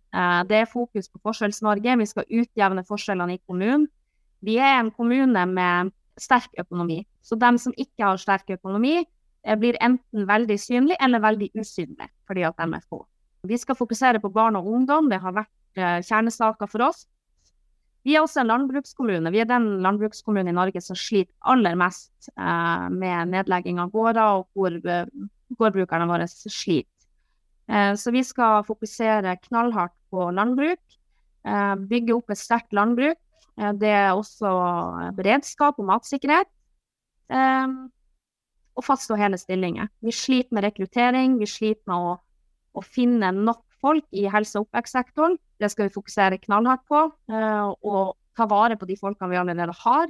det 0.49 0.57
er 0.57 0.73
fokus 0.73 1.09
på 1.09 1.19
Forskjells-Norge. 1.25 1.99
Vi 1.99 2.07
skal 2.07 2.25
utjevne 2.31 2.85
forskjellene 2.85 3.35
i 3.35 3.43
kommunen. 3.47 3.89
Vi 4.41 4.57
er 4.57 4.79
en 4.79 4.91
kommune 4.91 5.47
med 5.47 5.91
sterk 6.23 6.51
økonomi. 6.61 7.03
Så 7.23 7.39
de 7.39 7.51
som 7.61 7.75
ikke 7.77 8.05
har 8.05 8.21
sterk 8.21 8.51
økonomi, 8.59 9.05
eh, 9.45 9.57
blir 9.57 9.79
enten 9.81 10.27
veldig 10.27 10.59
synlig 10.59 10.97
eller 11.01 11.21
veldig 11.21 11.51
usynlig 11.55 12.09
fordi 12.27 12.45
at 12.45 12.57
de 12.59 12.75
er 12.75 12.83
få. 12.89 13.05
Vi 13.47 13.57
skal 13.57 13.79
fokusere 13.79 14.21
på 14.21 14.33
barn 14.33 14.57
og 14.57 14.67
ungdom, 14.67 15.09
det 15.09 15.21
har 15.23 15.33
vært 15.33 15.79
uh, 15.79 16.03
kjernesaker 16.03 16.67
for 16.69 16.83
oss. 16.83 17.07
Vi 18.05 18.17
er 18.17 18.21
også 18.21 18.43
en 18.43 18.51
landbrukskommune. 18.51 19.31
Vi 19.31 19.41
er 19.41 19.47
den 19.47 19.81
landbrukskommunen 19.81 20.51
i 20.51 20.57
Norge 20.57 20.81
som 20.83 20.97
sliter 20.99 21.33
aller 21.41 21.77
mest 21.79 22.29
uh, 22.37 22.91
med 22.91 23.31
nedlegging 23.31 23.79
av 23.79 23.93
gårder, 23.95 24.43
og 24.43 24.49
hvor 24.53 24.75
gårdbrukerne 25.57 26.11
våre 26.11 26.27
sliter. 26.29 26.91
så 27.69 28.11
vi 28.11 28.23
skal 28.25 28.65
fokusere 28.65 29.37
knallhardt 29.49 29.95
på 30.11 30.31
landbruk. 30.31 30.81
bygge 31.89 32.15
opp 32.15 32.31
et 32.31 32.39
sterkt 32.39 32.73
landbruk 32.73 33.19
Eh, 33.19 33.28
det 33.81 33.91
er 33.91 34.13
også 34.15 34.51
beredskap 35.17 35.81
og 35.81 35.89
matsikkerhet. 35.89 36.51
Um, 37.29 37.89
og 38.79 38.85
faststå 38.87 39.17
hele 39.19 39.39
stillinger. 39.41 39.89
Vi 40.05 40.15
sliter 40.15 40.55
med 40.55 40.69
rekruttering, 40.69 41.35
vi 41.41 41.49
sliter 41.51 41.83
med 41.91 41.99
å, 41.99 42.13
å 42.79 42.85
finne 42.87 43.33
nok 43.35 43.65
folk 43.83 44.07
i 44.15 44.29
helse- 44.31 44.61
og 44.61 44.69
oppvekstsektoren. 44.69 45.35
Det 45.59 45.71
skal 45.73 45.89
vi 45.89 45.95
fokusere 45.97 46.39
knallhardt 46.45 46.85
på. 46.87 47.01
Og 47.83 48.15
ta 48.39 48.47
vare 48.51 48.79
på 48.79 48.87
de 48.87 48.97
folkene 48.99 49.33
vi 49.33 49.41
allerede 49.41 49.75
har. 49.83 50.07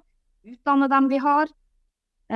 Utdanne 0.48 0.88
dem 0.92 1.08
vi 1.08 1.20
har. 1.24 1.48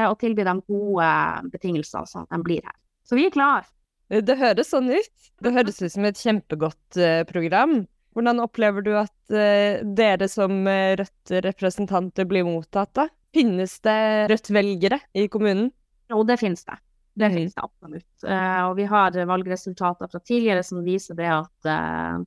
Og 0.09 0.17
tilby 0.21 0.45
dem 0.49 0.63
gode 0.65 1.09
betingelser, 1.53 2.09
så 2.09 2.25
de 2.31 2.41
blir 2.45 2.65
her. 2.65 2.77
Så 3.05 3.19
vi 3.19 3.27
er 3.29 3.35
klar. 3.35 3.69
Det 4.09 4.37
høres 4.41 4.73
sånn 4.73 4.89
ut. 4.89 5.29
Det 5.45 5.53
høres 5.53 5.83
ut 5.85 5.93
som 5.93 6.09
et 6.09 6.21
kjempegodt 6.21 7.01
program. 7.29 7.83
Hvordan 8.13 8.43
opplever 8.45 8.85
du 8.85 8.93
at 9.01 9.33
uh, 9.33 9.81
dere 9.97 10.29
som 10.29 10.53
uh, 10.69 10.93
Rødt-representanter 11.01 12.29
blir 12.29 12.45
mottatt 12.45 12.93
da? 12.99 13.09
Finnes 13.33 13.79
det 13.85 14.29
Rødt-velgere 14.33 15.01
i 15.17 15.29
kommunen? 15.33 15.71
Jo, 16.13 16.21
det 16.29 16.37
finnes 16.43 16.67
det. 16.69 16.77
Det 17.17 17.29
finnes 17.33 17.57
det 17.57 17.65
absolutt. 17.65 18.25
Uh, 18.25 18.61
og 18.69 18.77
vi 18.77 18.87
har 18.89 19.17
valgresultater 19.17 20.13
fra 20.13 20.21
tidligere 20.21 20.65
som 20.65 20.85
viser 20.85 21.17
det 21.17 21.29
at 21.33 21.73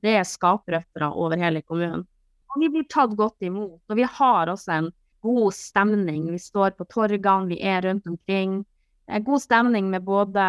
det 0.02 0.18
er 0.18 0.26
skaprøttere 0.26 1.10
over 1.14 1.38
hele 1.38 1.62
kommunen. 1.62 2.06
Og 2.54 2.62
vi 2.62 2.70
blir 2.72 2.86
tatt 2.90 3.14
godt 3.18 3.46
imot. 3.46 3.82
Og 3.90 3.98
vi 3.98 4.06
har 4.18 4.50
også 4.50 4.78
en 4.80 4.92
god 5.26 5.54
stemning. 5.54 6.30
Vi 6.32 6.40
står 6.40 6.74
på 6.78 6.86
torgene, 6.90 7.50
vi 7.50 7.60
er 7.62 7.82
rundt 7.86 8.06
omkring. 8.10 8.62
God 9.26 9.42
stemning 9.42 9.90
med 9.90 10.02
både 10.06 10.46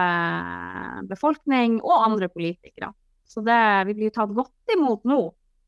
befolkning 1.09 1.81
og 1.83 2.05
andre 2.07 2.29
politikere. 2.29 2.93
Så 3.27 3.43
det, 3.45 3.59
vi 3.89 3.97
blir 3.97 4.13
tatt 4.15 4.31
godt 4.35 4.75
imot 4.75 5.03
nå, 5.07 5.21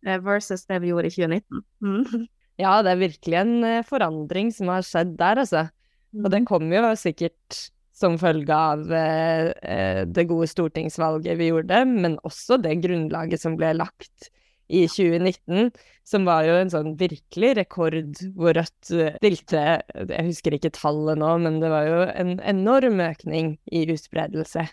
eh, 0.08 0.20
versus 0.24 0.64
det 0.70 0.80
vi 0.84 0.94
gjorde 0.94 1.12
i 1.12 1.16
2019. 1.18 1.66
Mm. 1.86 2.28
Ja, 2.60 2.82
det 2.84 2.92
er 2.92 3.00
virkelig 3.00 3.38
en 3.40 3.54
eh, 3.64 3.86
forandring 3.88 4.50
som 4.52 4.68
har 4.68 4.84
skjedd 4.84 5.14
der, 5.20 5.40
altså. 5.46 5.70
Og 6.18 6.26
den 6.28 6.44
mm. 6.44 6.48
kommer 6.50 6.76
jo 6.76 6.90
sikkert 7.00 7.60
som 8.00 8.18
følge 8.20 8.56
av 8.56 8.90
eh, 8.96 9.52
eh, 9.64 10.02
det 10.08 10.28
gode 10.30 10.48
stortingsvalget 10.50 11.40
vi 11.40 11.50
gjorde, 11.52 11.84
men 11.88 12.18
også 12.28 12.60
det 12.64 12.80
grunnlaget 12.84 13.44
som 13.44 13.58
ble 13.60 13.74
lagt 13.78 14.30
i 14.70 14.84
2019, 14.86 15.72
som 16.06 16.28
var 16.28 16.46
jo 16.46 16.58
en 16.60 16.72
sånn 16.72 16.92
virkelig 17.00 17.56
rekord 17.58 18.20
hvor 18.38 18.54
Rødt 18.54 18.92
stilte 18.92 19.64
Jeg 19.82 20.28
husker 20.28 20.56
ikke 20.56 20.72
tallet 20.76 21.18
nå, 21.18 21.32
men 21.42 21.58
det 21.64 21.72
var 21.74 21.88
jo 21.88 22.04
en 22.12 22.36
enorm 22.46 23.02
økning 23.02 23.56
i 23.66 23.86
utspredelse. 23.90 24.68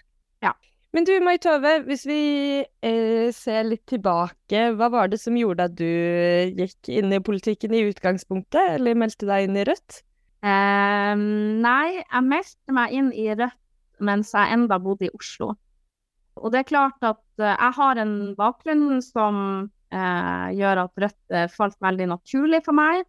Ja. 0.45 0.53
Men 0.95 1.05
du, 1.05 1.13
Mai 1.21 1.37
Tove, 1.43 1.73
hvis 1.85 2.07
vi 2.09 2.21
eh, 2.63 3.29
ser 3.35 3.67
litt 3.69 3.85
tilbake, 3.91 4.63
hva 4.79 4.89
var 4.93 5.11
det 5.13 5.19
som 5.21 5.37
gjorde 5.37 5.67
at 5.69 5.75
du 5.77 5.89
gikk 6.57 6.91
inn 6.93 7.13
i 7.13 7.21
politikken 7.21 7.75
i 7.77 7.85
utgangspunktet, 7.91 8.77
eller 8.79 8.97
meldte 8.99 9.29
deg 9.29 9.49
inn 9.49 9.59
i 9.61 9.65
Rødt? 9.69 10.01
Um, 10.47 11.61
nei, 11.65 11.99
jeg 12.01 12.25
meldte 12.25 12.75
meg 12.77 12.95
inn 12.95 13.11
i 13.13 13.29
Rødt 13.35 13.63
mens 14.07 14.35
jeg 14.37 14.53
enda 14.53 14.77
bodde 14.81 15.09
i 15.09 15.15
Oslo. 15.17 15.55
Og 16.37 16.53
det 16.53 16.61
er 16.61 16.69
klart 16.69 17.05
at 17.05 17.23
uh, 17.41 17.49
jeg 17.49 17.73
har 17.79 18.01
en 18.01 18.17
bakgrunn 18.37 19.01
som 19.05 19.39
uh, 19.67 20.47
gjør 20.53 20.83
at 20.85 21.05
Rødt 21.05 21.37
uh, 21.37 21.47
falt 21.53 21.79
veldig 21.85 22.11
naturlig 22.13 22.63
for 22.67 22.77
meg. 22.77 23.05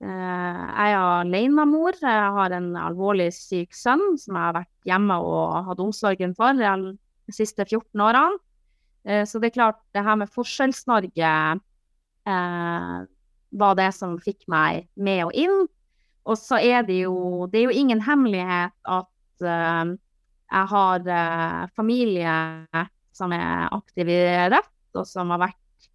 jeg 0.00 0.92
er 0.94 0.96
alenemor. 0.96 1.98
Jeg 2.00 2.28
har 2.36 2.54
en 2.56 2.70
alvorlig 2.80 3.28
syk 3.36 3.74
sønn 3.76 4.16
som 4.16 4.38
jeg 4.38 4.46
har 4.46 4.54
vært 4.56 4.88
hjemme 4.88 5.18
og 5.20 5.66
hatt 5.66 5.82
omsorgen 5.84 6.32
for. 6.38 6.56
De 7.30 7.36
siste 7.36 7.66
14 7.66 8.02
årene. 8.02 8.40
Eh, 9.06 9.24
så 9.28 9.40
det 9.40 9.50
er 9.50 9.58
klart, 9.58 9.80
det 9.94 10.04
her 10.04 10.18
med 10.20 10.32
Forskjells-Norge 10.34 11.32
eh, 12.28 12.96
var 13.62 13.78
det 13.78 13.90
som 13.96 14.18
fikk 14.22 14.44
meg 14.50 14.88
med 15.00 15.24
og 15.28 15.34
inn. 15.38 15.64
Og 16.28 16.36
så 16.38 16.60
er 16.60 16.84
det 16.86 17.00
jo 17.00 17.48
Det 17.50 17.62
er 17.62 17.70
jo 17.70 17.78
ingen 17.80 18.02
hemmelighet 18.04 18.74
at 18.84 19.46
eh, 19.46 19.96
jeg 20.50 20.70
har 20.74 21.08
eh, 21.14 21.64
familie 21.78 22.36
som 23.14 23.32
er 23.36 23.68
aktiv 23.70 24.08
i 24.10 24.20
Rødt, 24.50 24.72
og 24.98 25.06
som 25.06 25.30
har 25.30 25.44
vært 25.44 25.88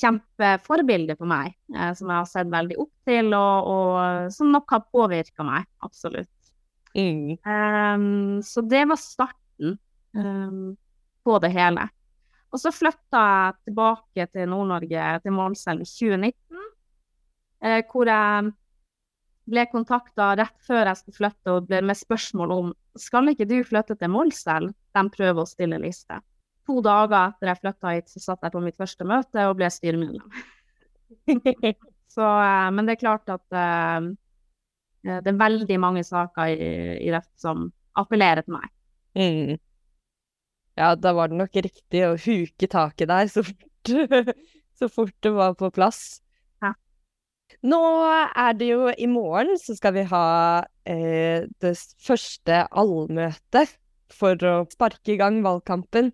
kjempeforbilder 0.00 1.18
for 1.18 1.28
meg. 1.30 1.56
Eh, 1.74 1.92
som 1.98 2.10
jeg 2.10 2.16
har 2.16 2.28
sett 2.30 2.52
veldig 2.52 2.78
opp 2.80 2.92
til, 3.08 3.32
og, 3.36 3.72
og 3.72 4.32
som 4.34 4.52
nok 4.54 4.76
har 4.76 4.86
påvirka 4.88 5.46
meg. 5.46 5.68
Absolutt. 5.84 6.30
Mm. 6.96 7.38
Um, 7.48 8.40
så 8.44 8.64
det 8.68 8.82
var 8.88 9.00
starten 9.00 9.78
um, 10.16 10.72
på 11.24 11.38
det 11.42 11.52
hele. 11.54 11.86
Og 12.52 12.60
så 12.60 12.72
flytta 12.74 13.20
jeg 13.22 13.70
tilbake 13.70 14.26
til 14.34 14.50
Nord-Norge, 14.50 15.04
til 15.24 15.32
Målselv, 15.32 15.84
i 15.84 15.88
2019. 15.88 16.66
Eh, 17.62 17.80
hvor 17.88 18.10
jeg 18.10 18.50
ble 19.52 19.64
kontakta 19.70 20.32
rett 20.38 20.58
før 20.66 20.90
jeg 20.90 21.00
skulle 21.00 21.18
flytte 21.18 21.54
og 21.54 21.68
ble 21.70 21.80
med 21.86 21.98
spørsmål 21.98 22.54
om 22.54 22.72
skal 22.98 23.30
ikke 23.32 23.48
du 23.48 23.56
flytte 23.66 23.96
til 23.98 24.12
Målselv? 24.12 24.74
De 24.92 25.04
prøver 25.16 25.40
å 25.42 25.48
stille 25.48 25.80
liste. 25.80 26.20
to 26.66 26.78
dager 26.78 27.32
etter 27.32 27.48
jeg 27.50 27.58
flytta 27.58 27.92
hit, 27.96 28.10
så 28.12 28.20
satt 28.22 28.44
jeg 28.46 28.52
på 28.54 28.60
mitt 28.62 28.76
første 28.78 29.04
møte 29.04 29.46
og 29.48 29.56
ble 29.58 29.70
styremedlem. 29.72 30.28
så, 32.14 32.26
eh, 32.26 32.68
men 32.70 32.86
det 32.86 32.94
er 32.94 33.00
klart 33.00 33.32
at 33.32 33.56
uh, 33.56 34.12
det 35.02 35.32
er 35.32 35.40
veldig 35.40 35.78
mange 35.82 36.04
saker 36.06 36.52
i, 36.52 36.70
i 37.02 37.10
Rødt 37.10 37.32
som 37.40 37.66
appellerer 37.98 38.46
til 38.46 38.54
meg. 38.54 38.70
Mm. 39.18 39.58
Ja, 40.78 40.94
da 40.96 41.12
var 41.16 41.28
det 41.28 41.38
nok 41.40 41.56
riktig 41.66 42.02
å 42.06 42.16
huke 42.16 42.68
taket 42.70 43.10
der 43.10 43.28
så 43.28 43.44
fort, 43.44 43.92
så 44.78 44.88
fort 44.88 45.16
det 45.24 45.32
var 45.36 45.56
på 45.58 45.70
plass. 45.74 46.22
Ja. 46.64 46.72
Nå 47.68 47.82
er 48.08 48.56
det 48.56 48.70
jo 48.70 48.88
i 48.92 49.08
morgen 49.10 49.58
så 49.60 49.76
skal 49.76 49.96
vi 49.98 50.06
ha 50.08 50.26
eh, 50.88 51.48
det 51.60 51.74
første 52.00 52.64
allmøtet 52.70 53.76
for 54.12 54.36
å 54.48 54.54
sparke 54.72 55.14
i 55.14 55.18
gang 55.20 55.42
valgkampen 55.44 56.12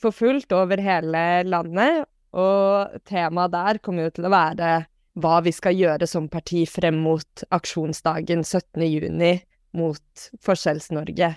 for 0.00 0.14
fullt 0.14 0.52
over 0.54 0.82
hele 0.82 1.24
landet. 1.48 2.06
Og 2.36 3.00
temaet 3.08 3.54
der 3.54 3.80
kommer 3.82 4.06
jo 4.06 4.16
til 4.18 4.28
å 4.28 4.34
være 4.34 4.70
hva 5.16 5.38
vi 5.40 5.52
skal 5.56 5.76
gjøre 5.78 6.06
som 6.10 6.28
parti 6.28 6.66
frem 6.68 6.98
mot 7.00 7.44
aksjonsdagen 7.56 8.44
17.6 8.44 9.46
mot 9.76 10.28
Forskjells-Norge. 10.44 11.30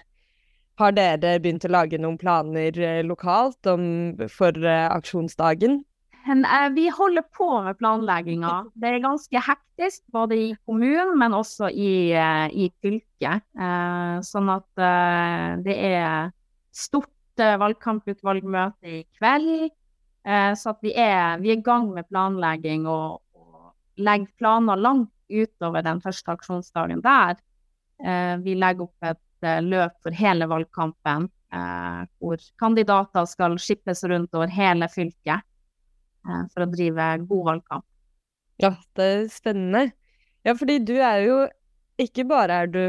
Har 0.80 0.94
dere 0.96 1.36
begynt 1.44 1.66
å 1.68 1.74
lage 1.74 1.98
noen 2.00 2.16
planer 2.20 2.78
eh, 2.80 3.02
lokalt 3.04 3.68
om, 3.68 3.82
for 4.32 4.56
eh, 4.64 4.86
aksjonsdagen? 4.88 5.82
Eh, 6.30 6.68
vi 6.72 6.86
holder 6.94 7.26
på 7.36 7.48
med 7.66 7.76
planlegginga. 7.82 8.54
Det 8.80 8.94
er 8.94 9.04
ganske 9.04 9.42
hektisk 9.44 10.06
både 10.16 10.38
i 10.40 10.48
kommunen, 10.70 11.18
men 11.20 11.36
også 11.36 11.68
i, 11.74 12.16
i 12.16 12.70
fylket. 12.80 13.44
Sånn 14.28 14.52
at 14.52 14.82
det 15.66 15.76
er 15.76 16.32
stort 16.76 17.40
valgkamputvalgmøte 17.40 19.00
i 19.00 19.02
kveld. 19.18 19.72
Så 20.60 20.76
vi 20.84 20.92
er, 20.94 21.40
vi 21.40 21.54
er 21.56 21.58
i 21.58 21.64
gang 21.64 21.88
med 21.96 22.08
planlegging 22.12 22.86
og, 22.88 23.24
legger 24.00 24.32
planer 24.40 24.80
langt 24.80 25.12
utover 25.28 25.84
den 25.84 26.00
første 26.04 26.36
aksjonsdagen 26.36 27.02
der. 27.04 27.40
Vi 28.44 28.54
legger 28.56 28.86
opp 28.86 29.10
et 29.10 29.20
løp 29.66 29.96
for 30.04 30.16
hele 30.16 30.48
valgkampen, 30.50 31.30
eh, 31.54 32.02
hvor 32.20 32.42
kandidater 32.62 33.28
skal 33.30 33.58
skippes 33.62 34.04
rundt 34.10 34.34
over 34.36 34.52
hele 34.54 34.90
fylket 34.92 35.46
for 36.54 36.62
å 36.62 36.68
drive 36.70 37.06
god 37.26 37.46
valgkamp. 37.48 37.86
Ja, 38.60 38.74
det 39.00 39.06
er 39.08 39.22
spennende. 39.32 39.86
Ja, 40.44 40.54
fordi 40.54 40.76
du 40.84 40.98
er 41.00 41.22
jo 41.24 41.38
ikke 42.00 42.26
bare 42.28 42.58
er 42.64 42.70
du 42.72 42.82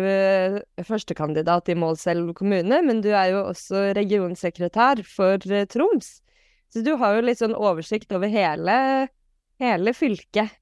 førstekandidat 0.87 1.71
i 1.71 1.77
Målselv 1.79 2.35
kommune, 2.39 2.81
men 2.83 3.01
du 3.03 3.09
er 3.15 3.31
jo 3.33 3.45
også 3.49 3.93
regionsekretær 3.97 5.03
for 5.07 5.39
Troms. 5.71 6.19
Så 6.71 6.85
du 6.87 6.93
har 6.99 7.17
jo 7.17 7.25
litt 7.27 7.41
sånn 7.41 7.57
oversikt 7.57 8.13
over 8.15 8.31
hele, 8.31 8.77
hele 9.63 9.95
fylket. 9.97 10.53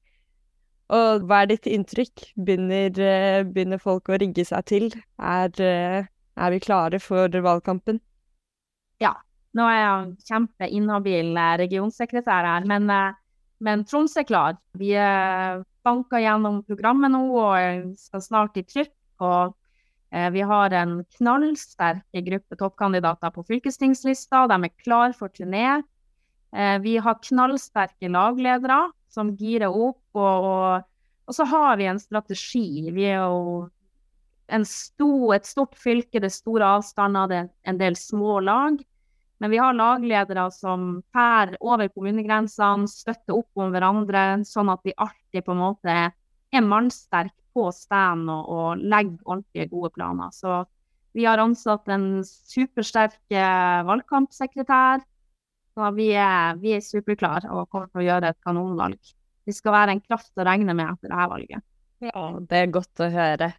Og 0.89 1.25
hva 1.29 1.43
er 1.43 1.51
ditt 1.51 1.69
inntrykk? 1.69 2.31
Begynner, 2.41 2.89
eh, 2.97 3.43
begynner 3.45 3.81
folk 3.81 4.09
å 4.09 4.17
rigge 4.21 4.45
seg 4.49 4.65
til? 4.65 4.87
Er, 5.21 5.53
eh, 5.61 6.07
er, 6.37 6.51
vi 6.51 6.61
klare 6.65 7.01
for 7.01 7.29
valgkampen? 7.29 8.01
Ja. 9.01 9.15
Nå 9.57 9.65
er 9.65 9.79
jeg 9.81 10.17
kjempeinhabil 10.29 11.37
eh, 11.37 11.57
regionsekretær 11.61 12.45
her, 12.45 12.65
men, 12.69 12.89
men, 13.61 13.85
Troms 13.85 14.17
er 14.17 14.25
klar. 14.29 14.57
Vi 14.77 14.93
banker 15.85 16.21
gjennom 16.21 16.63
programmet 16.65 17.13
nå 17.13 17.23
og 17.37 17.95
skal 17.99 18.25
snart 18.25 18.57
i 18.57 18.65
trykk. 18.65 18.95
Og 19.21 19.55
vi 20.33 20.41
har 20.41 20.73
en 20.73 21.03
knallsterk 21.19 22.05
gruppe 22.25 22.57
toppkandidater 22.57 23.33
på 23.35 23.45
fylkestingslista. 23.45 24.47
De 24.49 24.57
er 24.63 24.77
klar 24.85 25.13
for 25.13 25.29
turné. 25.29 25.83
Vi 26.83 26.95
har 27.05 27.19
knallsterke 27.21 28.09
lagledere 28.09 28.79
som 29.13 29.33
girer 29.37 29.73
opp. 29.73 30.03
Og, 30.17 30.47
og, 30.51 30.87
og, 31.27 31.35
så 31.37 31.47
har 31.49 31.77
vi 31.81 31.89
en 31.91 32.01
strategi. 32.01 32.89
Vi 32.95 33.09
er 33.09 33.25
jo 33.25 33.69
stor, 34.65 35.35
et 35.37 35.49
stort 35.49 35.77
fylke, 35.77 36.21
det 36.21 36.31
er 36.31 36.37
store 36.37 36.71
avstander, 36.79 37.29
det 37.29 37.41
er 37.43 37.51
en 37.69 37.81
del 37.81 37.99
små 37.99 38.39
lag. 38.45 38.79
Men 39.39 39.53
vi 39.53 39.61
har 39.61 39.77
lagledere 39.77 40.49
som 40.51 41.03
fær 41.15 41.53
over 41.61 41.91
kommunegrensene, 41.93 42.89
støtter 42.91 43.37
opp 43.37 43.61
om 43.61 43.71
hverandre, 43.75 44.41
sånn 44.49 44.73
at 44.73 44.83
vi 44.87 44.97
alltid 44.99 45.47
på 45.47 45.55
en 45.55 45.63
måte 45.63 45.99
er 46.49 46.65
mannsterke 46.65 47.37
på 47.55 47.69
stand 47.75 48.31
og, 48.33 48.49
og 48.51 48.83
legger 48.83 49.21
ordentlige, 49.29 49.69
gode 49.71 49.93
planer. 49.95 50.33
Så 50.35 50.65
vi 51.15 51.27
har 51.29 51.41
ansatt 51.43 51.87
en 51.93 52.25
supersterk 52.25 53.21
eh, 53.31 53.79
valgkampsekretær 53.87 55.05
så 55.79 55.93
vi 55.95 56.09
er, 56.19 56.59
vi 56.59 56.75
er 56.75 56.83
superklare 56.83 57.53
og 57.55 57.69
kommer 57.71 57.87
til 57.93 58.03
å 58.03 58.07
gjøre 58.09 58.33
et 58.33 58.39
kanonvalg. 58.43 59.15
Vi 59.47 59.55
skal 59.55 59.77
være 59.77 59.95
en 59.95 60.03
kraft 60.03 60.35
å 60.35 60.47
regne 60.47 60.75
med 60.75 60.91
etter 60.91 61.13
dette 61.13 61.31
valget. 61.31 61.67
Ja, 62.03 62.23
det 62.51 62.59
er 62.59 62.73
godt 62.75 63.03
å 63.03 63.09
høre. 63.15 63.53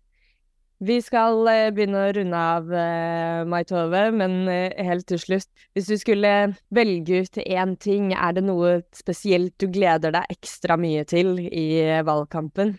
Vi 0.79 0.95
skal 1.03 1.41
uh, 1.43 1.69
begynne 1.75 2.05
å 2.05 2.11
runde 2.15 2.41
av, 2.55 2.69
uh, 2.71 3.47
Mai 3.51 3.65
Tove, 3.67 4.05
men 4.15 4.35
uh, 4.47 4.83
helt 4.87 5.09
til 5.11 5.19
slutt 5.19 5.65
Hvis 5.75 5.89
du 5.91 5.97
skulle 5.99 6.31
velge 6.71 7.23
ut 7.25 7.39
én 7.43 7.73
ting, 7.83 8.13
er 8.15 8.37
det 8.37 8.45
noe 8.47 8.77
spesielt 8.95 9.57
du 9.59 9.67
gleder 9.67 10.15
deg 10.15 10.31
ekstra 10.31 10.79
mye 10.79 11.03
til 11.07 11.35
i 11.39 11.67
valgkampen? 12.07 12.77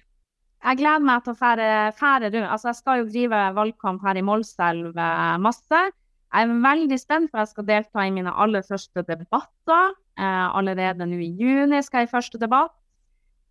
Jeg 0.61 0.81
gleder 0.81 1.05
meg 1.05 1.24
til 1.24 1.33
å 1.33 1.40
fære 1.40 2.33
rundt. 2.33 2.48
Altså, 2.48 2.70
jeg 2.70 2.81
skal 2.81 3.03
jo 3.03 3.09
drive 3.09 3.44
valgkamp 3.57 4.05
her 4.05 4.20
i 4.20 4.24
Målselv 4.24 4.96
masse. 5.40 5.85
Jeg 6.30 6.46
er 6.46 6.60
veldig 6.62 6.98
spent, 7.00 7.30
for 7.30 7.42
jeg 7.42 7.50
skal 7.50 7.66
delta 7.66 8.04
i 8.06 8.12
mine 8.14 8.30
aller 8.30 8.62
første 8.62 9.02
debatter. 9.02 9.94
Eh, 10.14 10.46
allerede 10.54 11.06
nå 11.08 11.18
i 11.18 11.30
juni 11.40 11.80
skal 11.82 12.04
jeg 12.04 12.10
i 12.10 12.12
første 12.12 12.38
debatt. 12.38 12.74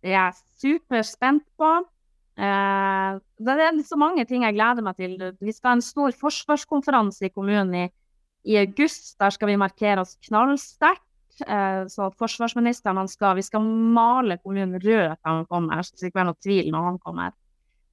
Det 0.00 0.14
er 0.14 0.30
jeg 0.30 0.38
superspent 0.62 1.44
på. 1.60 1.72
Eh, 2.40 3.18
det 3.44 3.56
er 3.66 3.82
så 3.84 3.98
mange 4.00 4.24
ting 4.24 4.46
jeg 4.46 4.56
gleder 4.56 4.86
meg 4.86 4.96
til. 4.96 5.18
Vi 5.40 5.52
skal 5.52 5.74
ha 5.74 5.76
en 5.76 5.84
stor 5.84 6.14
forsvarskonferanse 6.16 7.28
i 7.28 7.32
kommunen 7.34 7.74
i, 7.82 7.84
i 8.48 8.56
august. 8.62 9.12
Der 9.20 9.34
skal 9.36 9.52
vi 9.52 9.60
markere 9.60 10.06
oss 10.06 10.16
knallsterkt. 10.24 11.04
Eh, 11.44 11.84
så 11.92 12.08
forsvarsministeren 12.16 13.08
skal, 13.08 13.36
Vi 13.36 13.44
skal 13.44 13.60
male 13.64 14.38
kommunen 14.38 14.80
rød 14.80 15.16
til 15.16 15.28
han 15.28 15.44
kommer. 15.46 15.82
Så 15.82 16.00
det 16.00 16.08
ikke 16.08 16.22
være 16.22 16.30
noe 16.32 16.44
tvil 16.44 16.72
når 16.72 16.88
han 16.88 16.98
kommer. 16.98 17.36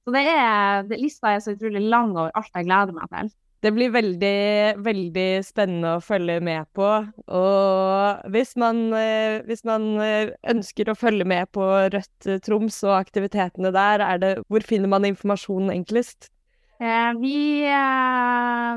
Så 0.04 0.16
det 0.16 0.24
er, 0.32 0.88
det, 0.88 0.96
lista 1.02 1.34
er 1.34 1.44
så 1.44 1.52
utrolig 1.52 1.84
lang 1.84 2.16
over 2.16 2.32
alt 2.32 2.54
jeg 2.54 2.64
gleder 2.64 2.96
meg 2.96 3.12
til. 3.12 3.28
Det 3.58 3.72
blir 3.74 3.90
veldig, 3.90 4.78
veldig 4.86 5.26
spennende 5.42 5.96
å 5.96 6.02
følge 6.02 6.36
med 6.46 6.68
på. 6.78 6.86
Og 7.34 8.28
hvis 8.30 8.54
man, 8.60 8.84
eh, 8.94 9.40
hvis 9.48 9.64
man 9.66 9.88
eh, 10.04 10.30
ønsker 10.52 10.92
å 10.92 10.98
følge 10.98 11.26
med 11.26 11.50
på 11.50 11.66
Rødt 11.90 12.28
eh, 12.30 12.38
Troms 12.44 12.78
og 12.86 12.94
aktivitetene 13.00 13.72
der, 13.74 14.04
det, 14.22 14.32
hvor 14.46 14.62
finner 14.62 14.92
man 14.92 15.08
informasjonen 15.08 15.74
enklest? 15.74 16.30
Vi, 16.78 17.38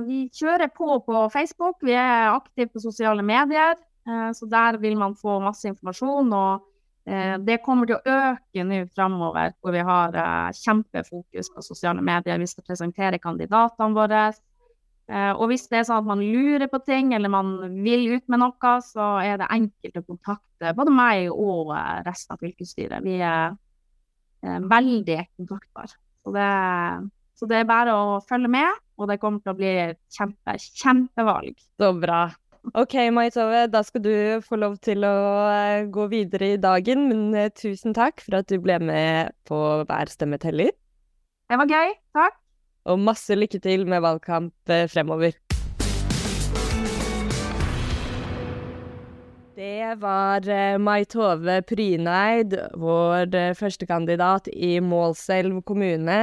vi, 0.08 0.20
kjører 0.34 0.72
på 0.74 0.96
på 1.06 1.28
Facebook. 1.30 1.84
Vi 1.86 1.94
er 1.94 2.32
aktive 2.32 2.72
på 2.74 2.82
sosiale 2.82 3.22
medier. 3.22 3.76
Så 4.34 4.48
der 4.50 4.80
vil 4.82 4.96
man 4.98 5.14
få 5.14 5.36
masse 5.44 5.70
informasjon. 5.70 6.34
Og 6.34 7.44
det 7.46 7.60
kommer 7.62 7.86
til 7.86 8.00
å 8.00 8.16
øke 8.16 8.66
nå 8.66 8.80
framover, 8.96 9.54
hvor 9.62 9.78
vi 9.78 9.86
har 9.86 10.18
kjempefokus 10.58 11.54
på 11.54 11.62
sosiale 11.62 12.02
medier. 12.02 12.42
Vi 12.42 12.50
skal 12.50 12.66
presentere 12.72 13.22
kandidatene 13.22 13.94
våre. 13.94 14.24
Eh, 15.12 15.32
og 15.36 15.50
hvis 15.52 15.66
det 15.68 15.82
er 15.82 15.88
sånn 15.90 16.06
at 16.06 16.08
man 16.08 16.22
lurer 16.24 16.70
på 16.72 16.80
ting, 16.88 17.12
eller 17.16 17.32
man 17.32 17.56
vil 17.84 18.06
ut 18.14 18.24
med 18.32 18.40
noe, 18.40 18.76
så 18.86 19.18
er 19.20 19.42
det 19.42 19.50
enkelt 19.52 20.00
å 20.00 20.06
kontakte 20.08 20.76
både 20.78 20.94
meg 20.96 21.32
og 21.34 21.74
eh, 21.76 21.98
resten 22.06 22.38
av 22.38 22.44
fylkesstyret. 22.44 23.04
Vi 23.04 23.18
er 23.20 23.52
eh, 23.52 24.62
veldig 24.72 25.18
kontaktbare. 25.42 25.98
Så 26.22 26.36
det, 26.36 26.48
så 27.36 27.50
det 27.50 27.60
er 27.60 27.68
bare 27.68 27.98
å 27.98 28.22
følge 28.24 28.54
med, 28.54 28.80
og 29.02 29.12
det 29.12 29.20
kommer 29.20 29.44
til 29.44 29.52
å 29.52 29.58
bli 29.58 29.74
kjempe, 30.16 30.56
kjempevalg. 30.80 31.60
Så 31.82 31.92
bra. 31.98 32.24
OK, 32.78 32.94
Mai 33.12 33.32
Tove, 33.34 33.66
da 33.74 33.82
skal 33.84 34.04
du 34.06 34.14
få 34.46 34.60
lov 34.62 34.78
til 34.86 35.04
å 35.04 35.16
gå 35.92 36.06
videre 36.12 36.54
i 36.54 36.60
dagen. 36.62 37.08
Men 37.10 37.50
tusen 37.58 37.98
takk 37.98 38.22
for 38.22 38.38
at 38.38 38.54
du 38.54 38.62
ble 38.62 38.78
med 38.86 39.34
på 39.50 39.58
Hver 39.90 40.14
stemme 40.14 40.40
teller. 40.40 40.70
Det 41.50 41.58
var 41.60 41.74
gøy. 41.74 41.98
Takk. 42.16 42.41
Og 42.90 42.98
masse 42.98 43.36
lykke 43.38 43.60
til 43.62 43.86
med 43.90 44.02
valgkamp 44.02 44.74
eh, 44.74 44.88
fremover. 44.90 45.36
Det 49.56 49.98
var 50.02 50.48
eh, 50.50 50.80
Mai 50.82 51.04
Tove 51.06 51.60
Pryneid, 51.70 52.56
vår 52.82 53.36
eh, 53.38 53.54
førstekandidat 53.58 54.50
i 54.56 54.80
Målselv 54.82 55.62
kommune, 55.68 56.22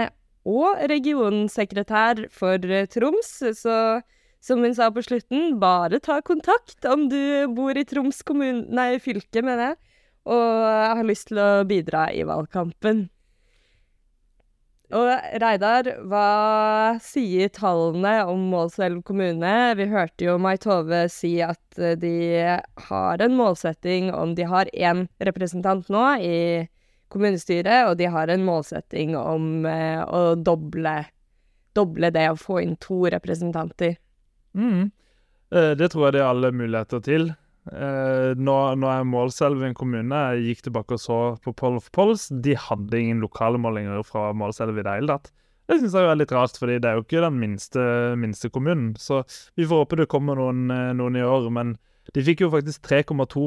og 0.48 0.80
regionsekretær 0.90 2.24
for 2.34 2.58
Troms. 2.90 3.34
Så 3.54 3.76
som 4.42 4.62
hun 4.62 4.74
sa 4.74 4.88
på 4.94 5.02
slutten, 5.02 5.58
bare 5.60 6.00
ta 6.02 6.20
kontakt 6.22 6.86
om 6.88 7.06
du 7.10 7.46
bor 7.54 7.78
i 7.78 7.86
Troms 7.86 8.22
kommune, 8.26 8.64
nei, 8.70 8.96
fylke, 9.02 9.42
mener 9.42 9.72
jeg, 9.72 9.78
og 10.30 10.66
har 10.98 11.06
lyst 11.06 11.30
til 11.30 11.42
å 11.42 11.50
bidra 11.68 12.08
i 12.14 12.24
valgkampen. 12.26 13.08
Og 14.88 15.08
Reidar, 15.42 15.90
hva 16.08 16.96
sier 17.04 17.50
tallene 17.52 18.22
om 18.24 18.46
Målselv 18.48 19.02
kommune? 19.04 19.52
Vi 19.76 19.86
hørte 19.90 20.24
jo 20.24 20.38
Mai 20.40 20.56
Tove 20.56 21.02
si 21.12 21.34
at 21.44 21.76
eh, 21.76 21.92
de 22.00 22.14
har 22.88 23.20
en 23.20 23.36
målsetting 23.36 24.08
om 24.16 24.32
De 24.38 24.46
har 24.48 24.70
én 24.72 25.04
representant 25.20 25.90
nå 25.92 26.04
i 26.24 26.38
kommunestyret, 27.12 27.90
og 27.90 27.98
de 28.00 28.08
har 28.08 28.32
en 28.32 28.44
målsetting 28.44 29.12
om 29.16 29.66
eh, 29.68 30.00
å 30.00 30.32
doble, 30.40 30.96
doble 31.76 32.12
det 32.14 32.24
å 32.32 32.40
få 32.40 32.62
inn 32.64 32.76
to 32.80 33.02
representanter. 33.12 33.98
Mm. 34.56 34.88
Eh, 35.52 35.72
det 35.76 35.92
tror 35.92 36.08
jeg 36.08 36.16
det 36.16 36.24
er 36.24 36.30
alle 36.32 36.52
muligheter 36.52 37.04
til. 37.04 37.30
Eh, 37.72 38.34
nå, 38.38 38.56
nå 38.80 38.90
er 38.92 39.08
Målselv 39.08 39.64
en 39.66 39.76
kommune. 39.76 40.22
Jeg 40.34 40.46
gikk 40.46 40.68
tilbake 40.68 40.96
og 40.96 41.02
så 41.02 41.18
på 41.44 41.54
Poll 41.56 41.78
of 41.80 41.90
Polls. 41.94 42.28
De 42.32 42.56
hadde 42.58 43.00
ingen 43.00 43.24
lokale 43.24 43.60
målinger 43.60 44.04
fra 44.06 44.30
Målselv 44.36 44.78
i 44.78 44.86
det 44.86 44.96
hele 45.00 45.18
tatt. 45.18 45.32
Det 45.68 45.76
syns 45.82 45.96
jeg 45.98 46.08
er 46.08 46.16
litt 46.16 46.32
rart, 46.32 46.56
fordi 46.56 46.78
det 46.80 46.88
er 46.88 46.96
jo 46.96 47.04
ikke 47.04 47.20
den 47.20 47.36
minste, 47.42 47.82
minste 48.16 48.48
kommunen. 48.52 48.94
Så 48.96 49.20
vi 49.58 49.66
får 49.68 49.84
håpe 49.84 49.98
det 50.00 50.08
kommer 50.08 50.38
noen, 50.40 50.70
eh, 50.72 50.94
noen 50.96 51.18
i 51.20 51.24
år. 51.24 51.50
Men 51.52 51.76
de 52.16 52.24
fikk 52.24 52.46
jo 52.46 52.52
faktisk 52.54 52.86
3,2 52.88 53.44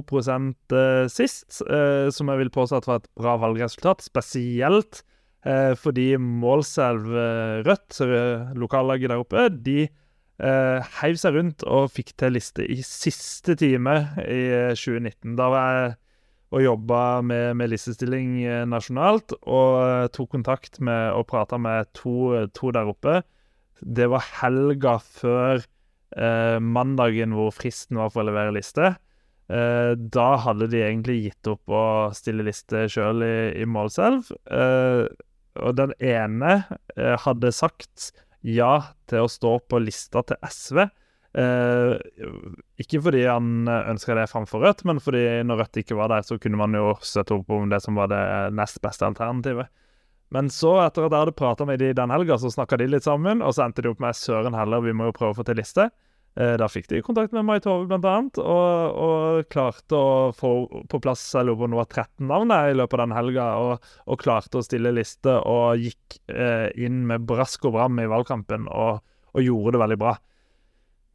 eh, 0.77 1.07
sist, 1.09 1.63
eh, 1.65 2.11
som 2.13 2.29
jeg 2.29 2.43
vil 2.43 2.53
påstå 2.53 2.77
at 2.77 2.89
var 2.89 3.01
et 3.01 3.09
bra 3.17 3.37
valgresultat. 3.41 4.05
Spesielt 4.05 5.01
eh, 5.45 5.73
fordi 5.73 6.13
Målselv 6.21 7.09
eh, 7.09 7.63
Rødt, 7.65 7.97
lokallaget 8.53 9.09
der 9.09 9.23
oppe, 9.23 9.49
de 9.49 9.87
uh, 10.39 10.79
heiv 11.01 11.19
seg 11.19 11.35
rundt 11.35 11.65
og 11.67 11.91
fikk 11.91 12.15
til 12.19 12.37
liste 12.37 12.63
i 12.63 12.79
siste 12.85 13.57
time 13.59 13.97
i 14.23 14.43
2019. 14.77 15.35
Da 15.39 15.49
var 15.51 15.75
jeg 15.75 15.91
og 16.51 16.63
jobba 16.65 17.01
med, 17.23 17.55
med, 17.59 17.71
listestilling 17.71 18.41
eh, 18.43 18.63
nasjonalt, 18.67 19.35
og 19.47 20.11
tok 20.15 20.33
kontakt 20.35 20.81
med 20.83 21.13
og 21.15 21.27
prata 21.29 21.59
med 21.61 21.87
to, 21.95 22.47
to, 22.55 22.73
der 22.75 22.91
oppe. 22.91 23.21
Det 23.81 24.09
var 24.11 24.27
helga 24.41 24.97
før 25.01 25.63
uh, 25.63 26.59
mandagen 26.61 27.33
hvor 27.33 27.49
fristen 27.55 27.97
var 27.97 28.11
for 28.13 28.21
å 28.21 28.27
levere 28.27 28.53
liste. 28.53 28.91
Uh, 29.51 29.95
da 29.95 30.35
hadde 30.43 30.67
de 30.71 30.83
egentlig 30.83 31.17
gitt 31.23 31.49
opp 31.49 31.71
å 31.71 31.85
stille 32.15 32.45
liste 32.45 32.85
sjøl 32.91 33.23
i, 33.25 33.35
i 33.63 33.65
Målselv. 33.65 34.29
og 35.61 35.73
den 35.75 35.91
ene 35.99 36.51
hadde 36.95 37.51
sagt 37.51 38.11
ja 38.41 38.73
til 39.09 39.25
å 39.25 39.31
stå 39.31 39.57
på 39.69 39.81
lista 39.83 40.23
til 40.27 40.39
SV. 40.41 40.81
Eh, 41.31 41.93
ikke 42.81 42.99
fordi 43.05 43.21
han 43.23 43.69
ønska 43.69 44.17
det 44.17 44.27
framfor 44.31 44.65
Rødt, 44.65 44.83
men 44.89 44.99
fordi 45.03 45.41
når 45.47 45.63
Rødt 45.63 45.81
ikke 45.83 45.99
var 45.99 46.11
der, 46.11 46.25
så 46.27 46.39
kunne 46.41 46.59
man 46.59 46.75
jo 46.75 46.95
støtte 47.05 47.37
opp 47.37 47.53
om 47.55 47.69
det 47.71 47.81
som 47.85 47.99
var 47.99 48.11
det 48.11 48.23
nest 48.57 48.81
beste 48.83 49.07
alternativet. 49.07 49.71
Men 50.31 50.47
så, 50.51 50.77
etter 50.85 51.05
at 51.05 51.11
jeg 51.11 51.25
hadde 51.25 51.35
prata 51.35 51.67
med 51.67 51.81
de 51.83 51.91
den 51.95 52.11
helga, 52.13 52.37
så 52.39 52.51
snakka 52.51 52.79
de 52.79 52.87
litt 52.87 53.07
sammen, 53.07 53.43
og 53.43 53.55
så 53.55 53.65
endte 53.65 53.83
de 53.83 53.91
opp 53.91 53.99
med 54.03 54.15
søren 54.15 54.55
heller, 54.55 54.83
vi 54.83 54.95
må 54.95 55.09
jo 55.09 55.15
prøve 55.17 55.35
å 55.35 55.39
få 55.41 55.47
til 55.47 55.59
liste. 55.59 55.89
Eh, 56.39 56.53
da 56.55 56.67
fikk 56.71 56.87
de 56.87 57.01
kontakt 57.03 57.33
med 57.35 57.43
Mai 57.43 57.57
Tove, 57.59 57.89
blant 57.89 58.05
annet, 58.07 58.37
og, 58.39 58.99
og, 59.03 59.49
klarte 59.51 59.97
å 59.97 60.31
få 60.35 60.51
på 60.87 60.99
plass 61.03 61.25
jeg 61.35 61.49
lurer 61.49 61.59
på 61.59 61.67
om 61.67 61.73
det 61.75 61.81
var 61.81 61.89
13 61.89 62.29
navn 62.29 62.53
i 62.55 62.77
løpet 62.77 62.95
av 62.95 63.03
den 63.03 63.15
helga, 63.17 63.47
og, 63.59 63.89
og, 64.05 64.19
klarte 64.21 64.61
å 64.61 64.63
stille 64.63 64.93
liste 64.95 65.33
og 65.43 65.83
gikk 65.83 66.21
eh, 66.31 66.69
inn 66.79 67.03
med 67.09 67.27
brask 67.27 67.67
og 67.67 67.75
bram 67.75 67.99
i 67.99 68.07
valgkampen 68.11 68.69
og, 68.71 69.01
og 69.35 69.43
gjorde 69.43 69.75
det 69.75 69.83
veldig 69.83 69.99
bra. 70.05 70.15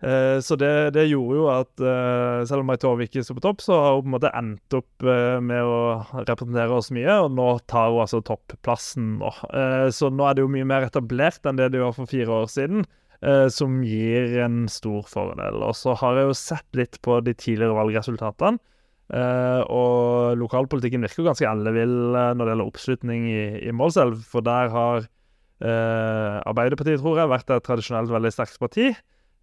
Eh, 0.05 0.41
så 0.45 0.59
det, 0.61 0.91
det, 0.93 1.07
gjorde 1.09 1.39
jo 1.39 1.47
at 1.49 1.81
eh, 1.81 2.43
selv 2.45 2.61
om 2.61 2.69
Mai 2.69 2.77
Tove 2.81 3.07
ikke 3.07 3.23
sto 3.25 3.39
på 3.39 3.45
topp, 3.47 3.65
så 3.65 3.79
har 3.81 3.95
hun 3.97 4.05
på 4.05 4.11
en 4.11 4.17
måte 4.19 4.33
endt 4.37 4.77
opp 4.77 5.07
eh, 5.09 5.39
med 5.41 5.65
å 5.65 5.79
representere 6.27 6.77
oss 6.77 6.93
mye, 6.93 7.17
og 7.25 7.33
nå 7.39 7.49
tar 7.65 7.89
hun 7.95 8.03
altså 8.05 8.21
topplassen 8.21 9.15
nå. 9.23 9.33
Eh, 9.49 9.89
så 9.97 10.13
nå 10.13 10.29
er 10.29 10.37
det 10.37 10.45
jo 10.45 10.53
mye 10.53 10.69
mer 10.69 10.91
etablert 10.91 11.49
enn 11.49 11.57
det 11.57 11.73
det 11.73 11.81
var 11.81 11.97
for 11.97 12.13
fire 12.13 12.43
år 12.43 12.53
siden. 12.53 12.85
Eh, 13.25 13.49
som 13.49 13.81
gir 13.85 14.37
en 14.45 14.67
stor 14.69 15.07
fordel. 15.09 15.63
Og 15.65 15.77
så 15.79 15.95
har 15.97 16.19
jeg 16.19 16.29
jo 16.29 16.37
sett 16.37 16.77
litt 16.77 16.99
på 17.05 17.19
de 17.25 17.33
tidligere 17.37 17.77
valgresultatene. 17.79 18.61
Eh, 19.07 19.63
og 19.71 20.35
lokalpolitikken 20.41 21.07
virker 21.07 21.29
ganske 21.29 21.47
ellevill 21.47 21.95
eh, 22.11 22.33
når 22.35 22.43
det 22.43 22.53
gjelder 22.53 22.71
oppslutning 22.73 23.29
i, 23.31 23.45
i 23.71 23.75
Målselv. 23.77 24.21
For 24.29 24.45
der 24.45 24.73
har 24.75 25.07
eh, 25.07 26.37
Arbeiderpartiet, 26.43 27.01
tror 27.01 27.23
jeg, 27.23 27.33
vært 27.33 27.55
et 27.55 27.67
tradisjonelt 27.67 28.13
veldig 28.13 28.35
sterkt 28.35 28.61
parti. 28.61 28.91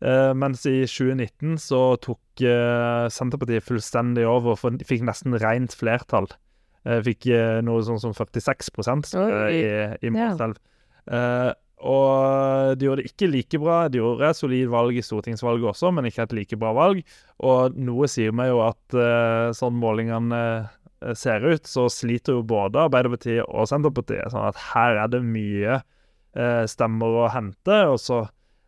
Eh, 0.04 0.32
mens 0.38 0.68
i 0.70 0.84
2019 0.84 1.58
så 1.64 1.82
tok 2.04 2.46
eh, 2.46 3.10
Senterpartiet 3.14 3.66
fullstendig 3.66 4.28
over 4.30 4.54
og 4.54 4.84
fikk 4.86 5.06
nesten 5.08 5.40
rent 5.42 5.74
flertall. 5.80 6.30
fikk 6.84 7.30
noe 7.64 7.80
sånn 7.88 8.02
som 8.04 8.12
46 8.12 8.70
i, 9.56 9.62
i 10.04 10.10
Målselv. 10.12 10.58
Ja. 11.08 11.54
Og 11.84 12.78
de 12.80 12.88
gjorde 12.88 13.04
det 13.04 13.12
ikke 13.12 13.30
like 13.32 13.60
bra. 13.60 13.78
De 13.92 14.00
gjorde 14.00 14.30
et 14.30 14.40
solid 14.40 14.70
valg 14.72 14.98
i 14.98 15.04
stortingsvalget 15.04 15.74
også, 15.74 15.92
men 15.96 16.08
ikke 16.08 16.24
et 16.28 16.36
like 16.38 16.60
bra 16.60 16.72
valg. 16.76 17.02
Og 17.44 17.76
noe 17.76 18.08
sier 18.12 18.36
meg 18.36 18.54
jo 18.54 18.62
at 18.64 18.96
uh, 18.96 19.50
sånn 19.56 19.76
målingene 19.82 20.44
uh, 20.64 21.12
ser 21.20 21.44
ut, 21.44 21.68
så 21.68 21.90
sliter 21.92 22.38
jo 22.38 22.46
både 22.48 22.86
Arbeiderpartiet 22.86 23.44
og 23.50 23.68
Senterpartiet. 23.70 24.32
Sånn 24.32 24.48
at 24.48 24.62
her 24.72 25.02
er 25.04 25.12
det 25.12 25.24
mye 25.28 25.82
uh, 25.82 26.64
stemmer 26.72 27.20
å 27.26 27.28
hente. 27.34 27.84
Og 27.92 28.00
så 28.04 28.24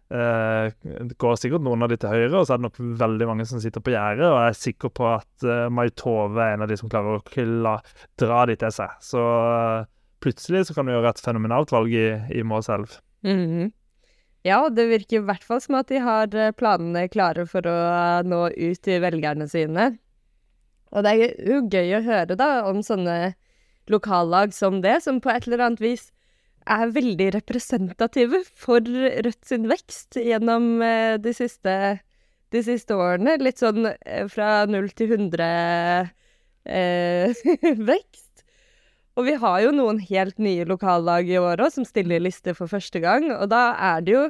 går 0.05 1.39
sikkert 1.41 1.63
noen 1.65 1.81
av 1.81 1.89
de 1.89 1.95
til 1.97 2.11
høyre, 2.13 2.37
og 2.37 2.43
så 2.45 2.53
er 2.53 2.59
det 2.59 2.67
nok 2.67 2.75
veldig 3.01 3.25
mange 3.25 3.47
som 3.49 3.57
sitter 3.59 3.81
på 3.81 3.89
gjerdet. 3.89 4.27
Og 4.29 4.35
jeg 4.37 4.51
er 4.51 4.59
sikker 4.59 4.91
på 4.93 5.07
at 5.09 5.45
Mai 5.73 5.89
Tove 5.97 6.45
er 6.45 6.53
en 6.53 6.63
av 6.63 6.69
de 6.69 6.77
som 6.77 6.91
klarer 6.93 7.17
å 7.17 7.23
kla, 7.25 7.73
dra 8.21 8.43
de 8.45 8.55
til 8.61 8.75
seg. 8.77 8.93
Så 9.03 9.23
plutselig 10.23 10.67
så 10.69 10.77
kan 10.77 10.85
vi 10.85 10.93
gjøre 10.93 11.09
et 11.09 11.23
fenomenalt 11.25 11.73
valg 11.73 11.97
i, 11.97 12.05
i 12.37 12.45
Målselv. 12.45 12.99
Mm. 13.25 13.71
Ja, 14.45 14.59
det 14.69 14.85
virker 14.91 15.19
i 15.19 15.25
hvert 15.25 15.45
fall 15.45 15.61
som 15.63 15.79
at 15.79 15.89
de 15.89 16.01
har 16.05 16.29
eh, 16.37 16.53
planene 16.53 17.07
klare 17.09 17.47
for 17.49 17.65
å 17.65 17.77
nå 18.27 18.41
ut 18.53 18.81
til 18.85 19.01
velgerne 19.01 19.47
sine. 19.49 19.95
Og 20.93 21.03
det 21.03 21.15
er 21.15 21.47
jo 21.49 21.63
gøy 21.65 21.97
å 21.97 22.03
høre 22.05 22.37
da 22.37 22.49
om 22.69 22.83
sånne 22.85 23.33
lokallag 23.91 24.53
som 24.53 24.81
det, 24.85 24.99
som 25.03 25.17
på 25.21 25.31
et 25.33 25.47
eller 25.47 25.65
annet 25.65 25.81
vis 25.83 26.11
er 26.65 26.93
veldig 26.93 27.29
representative 27.35 28.41
for 28.57 28.85
Rødt 28.85 29.45
sin 29.45 29.67
vekst 29.69 30.17
gjennom 30.17 30.81
eh, 30.81 31.17
de 31.21 31.33
siste, 31.35 31.75
de 32.53 32.63
siste 32.65 32.97
årene. 32.97 33.37
Litt 33.41 33.61
sånn 33.61 33.85
eh, 33.89 34.25
fra 34.31 34.65
null 34.69 34.89
til 34.97 35.13
hundre 35.13 35.49
eh, 36.65 37.45
vekst. 37.91 38.24
Og 39.15 39.27
vi 39.29 39.35
har 39.39 39.61
jo 39.63 39.71
noen 39.75 39.99
helt 40.03 40.39
nye 40.43 40.65
lokallag 40.67 41.29
i 41.31 41.37
år 41.39 41.63
òg, 41.63 41.71
som 41.71 41.87
stiller 41.87 42.23
liste 42.23 42.55
for 42.57 42.71
første 42.71 42.99
gang. 43.03 43.29
Og 43.31 43.47
da 43.51 43.69
er 43.93 44.03
det 44.03 44.15
jo 44.15 44.23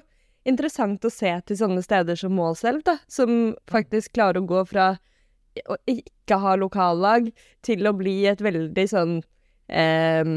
interessant 0.46 1.06
å 1.06 1.14
se 1.14 1.32
til 1.48 1.58
sånne 1.58 1.82
steder 1.82 2.20
som 2.20 2.36
Målselv, 2.38 2.84
da, 2.86 3.00
som 3.10 3.56
faktisk 3.72 4.14
klarer 4.18 4.44
å 4.44 4.50
gå 4.50 4.62
fra 4.70 4.94
å 5.72 5.78
ikke 5.90 6.38
ha 6.44 6.58
lokallag 6.60 7.32
til 7.66 7.88
å 7.88 7.96
bli 7.96 8.26
et 8.30 8.42
veldig 8.44 8.86
sånn 8.92 9.14
eh, 9.72 10.34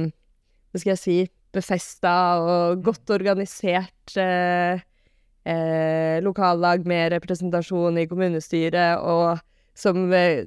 Hva 0.71 0.81
skal 0.81 0.93
jeg 0.93 1.03
si 1.03 1.19
Befesta 1.53 2.13
og 2.45 2.85
godt 2.85 3.11
organisert 3.17 4.17
eh, 4.21 4.81
eh, 5.49 6.19
lokallag 6.25 6.85
med 6.89 7.15
representasjon 7.17 7.99
i 7.99 8.07
kommunestyret, 8.09 9.01
og 9.01 9.41
som 9.79 10.13
eh, 10.13 10.45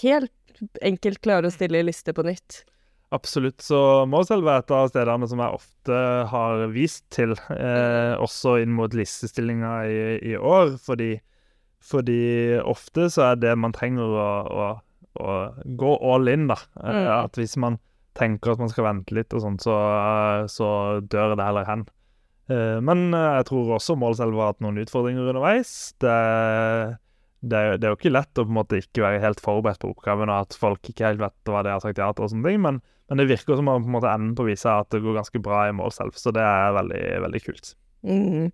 helt 0.00 0.62
enkelt 0.86 1.20
klarer 1.24 1.50
å 1.50 1.54
stille 1.54 1.82
liste 1.84 2.14
på 2.14 2.24
nytt. 2.26 2.62
Absolutt. 3.14 3.62
Så 3.62 3.78
Målselv 4.10 4.48
er 4.48 4.62
et 4.62 4.72
av 4.74 4.88
stedene 4.90 5.28
som 5.30 5.42
jeg 5.42 5.58
ofte 5.58 5.98
har 6.30 6.64
vist 6.74 7.04
til, 7.14 7.36
eh, 7.54 8.14
også 8.18 8.56
inn 8.64 8.74
mot 8.74 8.94
listestillinga 8.96 9.74
i, 9.86 10.00
i, 10.32 10.34
år. 10.34 10.74
Fordi, 10.82 11.12
fordi, 11.84 12.58
ofte 12.58 13.08
så 13.12 13.30
er 13.30 13.42
det 13.42 13.54
man 13.60 13.74
trenger 13.76 14.02
å, 14.18 14.28
å, 14.50 14.68
å 15.22 15.36
gå 15.78 15.96
all 16.10 16.32
in, 16.32 16.48
da. 16.50 16.58
Eh, 16.82 16.90
mm. 16.90 17.10
At 17.20 17.38
hvis 17.38 17.58
man 17.60 17.78
tenker 18.18 18.54
at 18.54 18.62
man 18.62 18.70
skal 18.70 18.88
vente 18.88 19.14
litt 19.14 19.34
og 19.34 19.44
sånt, 19.44 19.62
så, 19.66 19.76
så 20.50 20.68
dør 21.06 21.36
det 21.38 21.46
heller 21.46 21.70
hen. 21.70 21.86
Eh, 22.50 22.78
men 22.84 23.08
jeg 23.14 23.46
tror 23.48 23.76
også 23.78 23.98
Målselv 23.98 24.36
har 24.40 24.54
hatt 24.54 24.64
noen 24.64 24.82
utfordringer 24.82 25.30
underveis. 25.30 25.94
Det 26.02 26.18
det 27.50 27.60
er, 27.60 27.76
det 27.78 27.86
er, 27.86 27.92
jo 27.92 27.98
ikke 27.98 28.14
lett 28.14 28.40
å 28.40 28.46
på 28.46 28.52
en 28.52 28.58
måte 28.58 28.80
ikke 28.80 29.04
være 29.04 29.22
helt 29.22 29.42
forberedt 29.44 29.82
på 29.82 29.92
oppgaven, 29.92 30.32
og 30.32 30.46
at 30.46 30.56
folk 30.58 30.90
ikke 30.90 31.08
helt 31.08 31.22
vet 31.22 31.52
hva 31.52 31.64
de 31.66 31.74
har 31.74 31.84
sagt 31.84 32.00
ja 32.00 32.10
til, 32.12 32.26
og 32.26 32.32
sånne 32.32 32.50
ting, 32.50 32.62
men, 32.64 32.80
men 33.10 33.20
det 33.20 33.28
virker 33.30 33.60
som 33.60 33.70
om 33.70 33.84
på 33.84 33.90
en 33.90 33.98
måte 33.98 34.12
enden 34.12 34.34
på 34.38 34.48
visa 34.48 34.80
at 34.82 34.90
det 34.94 35.02
går 35.04 35.20
ganske 35.20 35.44
bra 35.44 35.66
i 35.68 35.76
mål 35.76 35.94
selv, 35.94 36.16
så 36.20 36.32
det 36.34 36.44
er 36.44 36.74
veldig, 36.78 37.04
veldig 37.26 37.44
kult. 37.44 37.76
Mm. 38.06 38.50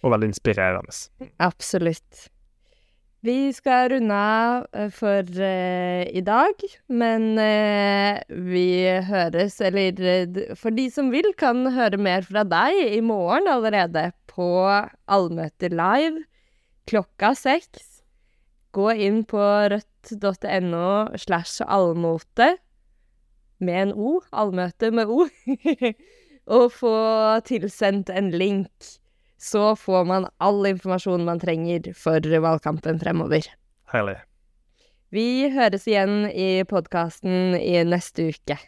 Og 0.00 0.14
veldig 0.14 0.30
inspirerende. 0.32 0.94
Absolutt. 1.42 2.28
Vi 3.20 3.50
skal 3.52 3.90
runde 3.92 4.16
av 4.16 4.62
eh, 4.72 4.88
for 4.96 5.26
uh, 5.44 6.04
i 6.08 6.22
dag, 6.24 6.62
men 6.88 7.34
uh, 7.36 8.16
vi 8.48 8.88
høres 9.10 9.58
Eller 9.60 10.56
for 10.56 10.72
de 10.72 10.86
som 10.88 11.10
vil, 11.12 11.28
kan 11.36 11.66
høre 11.74 12.00
mer 12.00 12.24
fra 12.24 12.46
deg 12.48 12.80
i 12.96 13.02
morgen 13.04 13.50
allerede 13.52 14.06
på 14.32 14.48
Allmøter 15.04 15.76
live 15.76 16.24
klokka 16.88 17.34
seks. 17.36 17.89
Gå 18.70 18.92
inn 18.94 19.24
på 19.26 19.42
rødt.no 19.72 20.90
slash 21.18 21.64
allmote 21.66 22.52
med 23.60 23.82
en 23.82 23.92
O. 23.92 24.20
Allmøte 24.30 24.92
med 24.94 25.10
O. 25.10 25.26
og 26.56 26.72
få 26.74 26.94
tilsendt 27.46 28.10
en 28.14 28.30
link. 28.30 28.90
Så 29.40 29.74
får 29.78 30.04
man 30.08 30.26
all 30.38 30.66
informasjon 30.68 31.24
man 31.24 31.40
trenger 31.40 31.92
for 31.96 32.20
valgkampen 32.20 33.00
fremover. 33.00 33.46
Herlig. 33.90 34.18
Vi 35.10 35.48
høres 35.50 35.88
igjen 35.90 36.28
i 36.30 36.62
podkasten 36.70 37.56
i 37.58 37.80
neste 37.82 38.30
uke. 38.30 38.60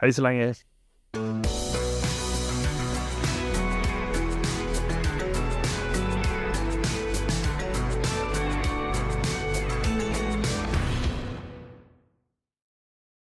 Hei 0.00 0.14
så 0.16 0.24
lenge. 0.24 0.54